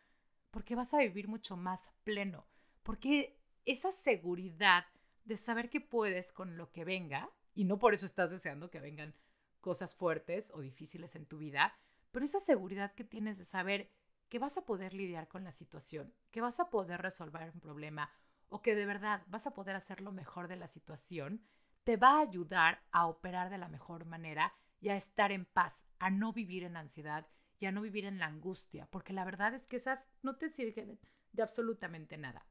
porque 0.51 0.75
vas 0.75 0.93
a 0.93 0.99
vivir 0.99 1.29
mucho 1.29 1.57
más 1.57 1.81
pleno, 2.03 2.47
porque 2.83 3.41
esa 3.65 3.91
seguridad 3.93 4.85
de 5.25 5.37
saber 5.37 5.71
que 5.71 5.81
puedes 5.81 6.33
con 6.33 6.57
lo 6.59 6.71
que 6.71 6.85
venga, 6.85 7.31
y 7.55 7.65
no 7.65 7.79
por 7.79 7.95
eso 7.95 8.05
estás 8.05 8.31
deseando 8.31 8.71
que 8.71 8.81
vengan 8.81 9.15
cosas 9.61 9.97
fuertes 9.97 10.51
o 10.53 10.61
difíciles 10.61 11.15
en 11.15 11.25
tu 11.25 11.39
vida, 11.39 11.75
pero 12.11 12.27
esa 12.27 12.41
seguridad 12.41 12.95
que 12.95 13.05
tienes 13.05 13.39
de 13.39 13.45
saber 13.45 13.91
que 14.29 14.39
vas 14.39 14.59
a 14.59 14.67
poder 14.67 14.93
lidiar 14.93 15.29
con 15.29 15.45
la 15.45 15.53
situación, 15.53 16.13
que 16.31 16.43
vas 16.43 16.61
a 16.61 16.69
poder 16.69 17.01
resolver 17.01 17.51
un 17.55 17.61
problema 17.61 18.11
o 18.49 18.61
que 18.61 18.75
de 18.75 18.85
verdad 18.85 19.23
vas 19.29 19.47
a 19.47 19.55
poder 19.55 19.77
hacer 19.77 20.01
lo 20.01 20.13
mejor 20.13 20.49
de 20.49 20.57
la 20.57 20.69
situación, 20.69 21.43
te 21.85 21.97
va 21.97 22.17
a 22.17 22.21
ayudar 22.21 22.83
a 22.91 23.07
operar 23.07 23.51
de 23.51 23.59
la 23.59 23.69
mejor 23.69 24.07
manera 24.07 24.55
y 24.81 24.89
a 24.89 24.97
estar 24.97 25.33
en 25.33 25.45
paz, 25.45 25.87
a 25.99 26.11
no 26.11 26.33
vivir 26.33 26.65
en 26.65 26.77
ansiedad 26.77 27.27
y 27.59 27.67
a 27.67 27.73
no 27.73 27.83
vivir 27.83 28.05
en 28.05 28.19
la 28.19 28.27
angustia, 28.27 28.87
porque 28.91 29.13
la 29.13 29.25
verdad 29.25 29.55
es 29.55 29.67
que 29.67 29.77
esas 29.77 30.07
no 30.23 30.37
te 30.37 30.49
sirven 30.49 30.99
de 31.33 31.43
absolutamente 31.43 32.17
nada. 32.17 32.47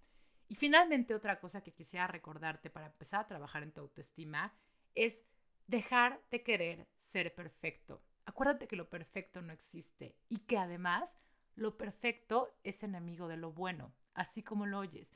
Y 0.48 0.56
finalmente 0.56 1.15
otra 1.15 1.39
cosa 1.39 1.62
que 1.62 1.74
quisiera 1.74 2.08
recordarte 2.08 2.69
para 2.69 2.88
empezar 2.88 3.22
a 3.22 3.28
trabajar 3.28 3.63
en 3.63 3.72
tu 3.72 3.82
autoestima 3.82 4.54
es 4.93 5.24
dejar 5.67 6.22
de 6.30 6.43
querer 6.43 6.88
ser 7.00 7.34
perfecto. 7.34 8.04
Acuérdate 8.26 8.67
que 8.67 8.76
lo 8.76 8.89
perfecto 8.89 9.41
no 9.41 9.54
existe 9.54 10.15
y 10.30 10.39
que 10.39 10.58
además 10.58 11.17
lo 11.56 11.78
perfecto 11.78 12.56
es 12.63 12.84
enemigo 12.84 13.28
de 13.28 13.38
lo 13.38 13.52
bueno, 13.52 13.93
así 14.13 14.43
como 14.43 14.65
lo 14.65 14.80
oyes. 14.80 15.12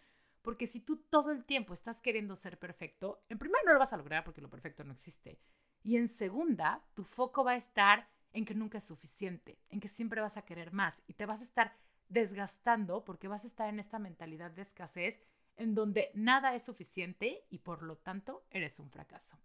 Porque 0.48 0.66
si 0.66 0.80
tú 0.80 0.96
todo 1.10 1.32
el 1.32 1.44
tiempo 1.44 1.74
estás 1.74 2.02
queriendo 2.02 2.38
ser 2.38 2.58
perfecto, 2.58 3.22
en 3.28 3.38
primer 3.38 3.66
no 3.66 3.74
lo 3.74 3.80
vas 3.80 3.92
a 3.92 3.98
lograr 3.98 4.24
porque 4.24 4.40
lo 4.40 4.50
perfecto 4.50 4.86
no 4.86 4.94
existe. 4.94 5.42
Y 5.84 5.98
en 5.98 6.08
segunda, 6.08 6.86
tu 6.94 7.04
foco 7.04 7.44
va 7.44 7.52
a 7.52 7.58
estar 7.58 8.08
en 8.32 8.46
que 8.46 8.56
nunca 8.56 8.78
es 8.78 8.86
suficiente, 8.86 9.60
en 9.70 9.82
que 9.82 9.90
siempre 9.90 10.22
vas 10.22 10.38
a 10.38 10.44
querer 10.44 10.72
más 10.72 11.04
y 11.06 11.16
te 11.16 11.26
vas 11.26 11.42
a 11.42 11.44
estar 11.44 11.76
desgastando 12.08 13.04
porque 13.04 13.28
vas 13.28 13.44
a 13.44 13.48
estar 13.48 13.68
en 13.68 13.82
esta 13.82 14.00
mentalidad 14.00 14.52
de 14.52 14.62
escasez 14.62 15.20
en 15.58 15.76
donde 15.76 16.12
nada 16.14 16.56
es 16.56 16.64
suficiente 16.64 17.44
y 17.50 17.58
por 17.58 17.84
lo 17.84 17.98
tanto 17.98 18.46
eres 18.50 18.80
un 18.80 18.90
fracaso. 18.90 19.38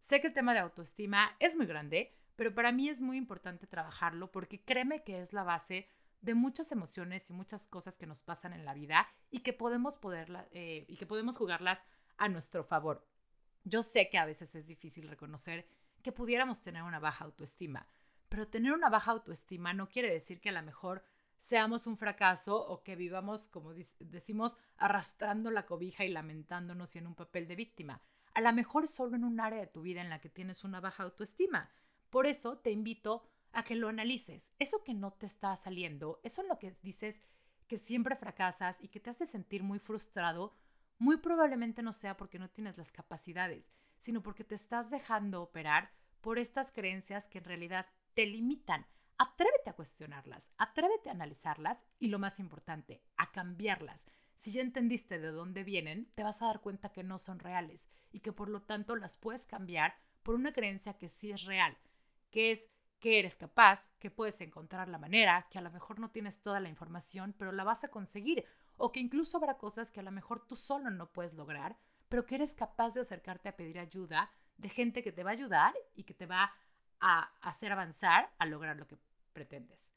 Sé 0.00 0.22
que 0.22 0.28
el 0.28 0.32
tema 0.32 0.54
de 0.54 0.60
autoestima 0.60 1.36
es 1.40 1.56
muy 1.56 1.66
grande, 1.66 2.16
pero 2.36 2.54
para 2.54 2.72
mí 2.72 2.88
es 2.88 3.02
muy 3.02 3.18
importante 3.18 3.66
trabajarlo 3.66 4.32
porque 4.32 4.62
créeme 4.62 5.04
que 5.04 5.20
es 5.20 5.34
la 5.34 5.44
base 5.44 5.90
de 6.22 6.34
muchas 6.34 6.72
emociones 6.72 7.28
y 7.28 7.34
muchas 7.34 7.66
cosas 7.66 7.98
que 7.98 8.06
nos 8.06 8.22
pasan 8.22 8.52
en 8.52 8.64
la 8.64 8.74
vida 8.74 9.06
y 9.30 9.40
que 9.40 9.52
podemos 9.52 9.96
poderla, 9.96 10.48
eh, 10.52 10.86
y 10.88 10.96
que 10.96 11.06
podemos 11.06 11.36
jugarlas 11.36 11.84
a 12.16 12.28
nuestro 12.28 12.64
favor. 12.64 13.06
Yo 13.64 13.82
sé 13.82 14.08
que 14.08 14.18
a 14.18 14.26
veces 14.26 14.54
es 14.54 14.66
difícil 14.66 15.08
reconocer 15.08 15.68
que 16.02 16.12
pudiéramos 16.12 16.62
tener 16.62 16.82
una 16.82 17.00
baja 17.00 17.24
autoestima, 17.24 17.88
pero 18.28 18.48
tener 18.48 18.72
una 18.72 18.88
baja 18.88 19.10
autoestima 19.10 19.74
no 19.74 19.88
quiere 19.88 20.10
decir 20.10 20.40
que 20.40 20.48
a 20.48 20.52
lo 20.52 20.62
mejor 20.62 21.04
seamos 21.38 21.86
un 21.86 21.96
fracaso 21.96 22.56
o 22.56 22.82
que 22.82 22.96
vivamos, 22.96 23.48
como 23.48 23.74
decimos, 23.98 24.56
arrastrando 24.76 25.50
la 25.50 25.66
cobija 25.66 26.04
y 26.04 26.08
lamentándonos 26.08 26.94
y 26.94 26.98
en 26.98 27.08
un 27.08 27.14
papel 27.14 27.48
de 27.48 27.56
víctima. 27.56 28.00
A 28.34 28.40
lo 28.40 28.52
mejor 28.52 28.86
solo 28.86 29.16
en 29.16 29.24
un 29.24 29.40
área 29.40 29.60
de 29.60 29.66
tu 29.66 29.82
vida 29.82 30.00
en 30.00 30.08
la 30.08 30.20
que 30.20 30.30
tienes 30.30 30.64
una 30.64 30.80
baja 30.80 31.02
autoestima. 31.02 31.70
Por 32.10 32.26
eso 32.26 32.58
te 32.58 32.70
invito 32.70 33.24
a 33.52 33.64
que 33.64 33.74
lo 33.74 33.88
analices. 33.88 34.52
Eso 34.58 34.82
que 34.84 34.94
no 34.94 35.12
te 35.12 35.26
está 35.26 35.56
saliendo, 35.56 36.20
eso 36.22 36.42
en 36.42 36.48
lo 36.48 36.58
que 36.58 36.76
dices 36.82 37.20
que 37.68 37.78
siempre 37.78 38.16
fracasas 38.16 38.76
y 38.80 38.88
que 38.88 39.00
te 39.00 39.10
hace 39.10 39.26
sentir 39.26 39.62
muy 39.62 39.78
frustrado, 39.78 40.54
muy 40.98 41.16
probablemente 41.16 41.82
no 41.82 41.92
sea 41.92 42.16
porque 42.16 42.38
no 42.38 42.50
tienes 42.50 42.76
las 42.76 42.92
capacidades, 42.92 43.70
sino 43.98 44.22
porque 44.22 44.44
te 44.44 44.54
estás 44.54 44.90
dejando 44.90 45.42
operar 45.42 45.90
por 46.20 46.38
estas 46.38 46.70
creencias 46.72 47.26
que 47.28 47.38
en 47.38 47.44
realidad 47.44 47.86
te 48.14 48.26
limitan. 48.26 48.86
Atrévete 49.18 49.70
a 49.70 49.74
cuestionarlas, 49.74 50.50
atrévete 50.58 51.08
a 51.08 51.12
analizarlas 51.12 51.84
y 51.98 52.08
lo 52.08 52.18
más 52.18 52.38
importante, 52.40 53.02
a 53.16 53.32
cambiarlas. 53.32 54.06
Si 54.34 54.50
ya 54.50 54.62
entendiste 54.62 55.18
de 55.18 55.30
dónde 55.30 55.64
vienen, 55.64 56.10
te 56.14 56.24
vas 56.24 56.42
a 56.42 56.46
dar 56.46 56.60
cuenta 56.60 56.92
que 56.92 57.04
no 57.04 57.18
son 57.18 57.38
reales 57.38 57.88
y 58.10 58.20
que 58.20 58.32
por 58.32 58.48
lo 58.48 58.62
tanto 58.62 58.96
las 58.96 59.16
puedes 59.16 59.46
cambiar 59.46 59.94
por 60.22 60.34
una 60.34 60.52
creencia 60.52 60.98
que 60.98 61.08
sí 61.08 61.30
es 61.30 61.44
real, 61.44 61.76
que 62.30 62.50
es 62.50 62.66
que 63.02 63.18
eres 63.18 63.34
capaz, 63.34 63.90
que 63.98 64.12
puedes 64.12 64.40
encontrar 64.40 64.88
la 64.88 64.96
manera, 64.96 65.48
que 65.50 65.58
a 65.58 65.60
lo 65.60 65.72
mejor 65.72 65.98
no 65.98 66.12
tienes 66.12 66.40
toda 66.40 66.60
la 66.60 66.68
información, 66.68 67.34
pero 67.36 67.50
la 67.50 67.64
vas 67.64 67.82
a 67.82 67.88
conseguir, 67.88 68.44
o 68.76 68.92
que 68.92 69.00
incluso 69.00 69.36
habrá 69.36 69.58
cosas 69.58 69.90
que 69.90 69.98
a 69.98 70.04
lo 70.04 70.12
mejor 70.12 70.46
tú 70.46 70.54
solo 70.54 70.88
no 70.88 71.10
puedes 71.10 71.34
lograr, 71.34 71.76
pero 72.08 72.24
que 72.24 72.36
eres 72.36 72.54
capaz 72.54 72.94
de 72.94 73.00
acercarte 73.00 73.48
a 73.48 73.56
pedir 73.56 73.80
ayuda 73.80 74.30
de 74.56 74.68
gente 74.68 75.02
que 75.02 75.10
te 75.10 75.24
va 75.24 75.30
a 75.30 75.32
ayudar 75.32 75.74
y 75.96 76.04
que 76.04 76.14
te 76.14 76.26
va 76.26 76.54
a 77.00 77.22
hacer 77.40 77.72
avanzar 77.72 78.32
a 78.38 78.46
lograr 78.46 78.76
lo 78.76 78.86
que 78.86 78.96
pretendes. 79.32 79.90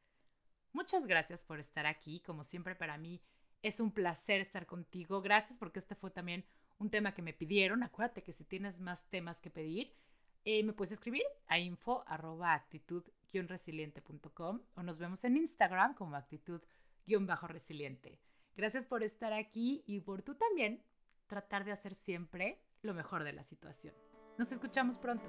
Muchas 0.74 1.06
gracias 1.06 1.44
por 1.44 1.60
estar 1.60 1.86
aquí, 1.86 2.22
como 2.22 2.44
siempre 2.44 2.76
para 2.76 2.98
mí 2.98 3.22
es 3.62 3.80
un 3.80 3.91
placer 3.91 4.41
estar 4.41 4.65
contigo. 4.65 5.22
Gracias 5.22 5.60
porque 5.60 5.78
este 5.78 5.94
fue 5.94 6.10
también 6.10 6.44
un 6.80 6.89
tema 6.89 7.13
que 7.13 7.22
me 7.22 7.34
pidieron. 7.34 7.84
Acuérdate 7.84 8.24
que 8.24 8.34
si 8.34 8.46
tienes 8.46 8.80
más 8.80 9.04
temas 9.12 9.39
que 9.41 9.52
pedir, 9.52 9.94
eh, 10.44 10.63
me 10.63 10.74
puedes 10.74 10.91
escribir 10.91 11.24
a 11.47 11.60
info 11.60 12.03
actitud-resiliente.com 12.08 14.62
o 14.75 14.84
nos 14.84 14.97
vemos 14.97 15.23
en 15.23 15.38
Instagram 15.38 15.93
como 15.93 16.15
actitud-resiliente. 16.15 18.19
Gracias 18.55 18.86
por 18.86 19.03
estar 19.03 19.34
aquí 19.34 19.84
y 19.86 19.99
por 19.99 20.21
tú 20.21 20.36
también 20.36 20.81
tratar 21.27 21.65
de 21.65 21.73
hacer 21.73 21.95
siempre 21.95 22.62
lo 22.81 22.93
mejor 22.93 23.23
de 23.23 23.34
la 23.34 23.43
situación. 23.43 23.93
Nos 24.38 24.51
escuchamos 24.51 24.97
pronto. 24.97 25.25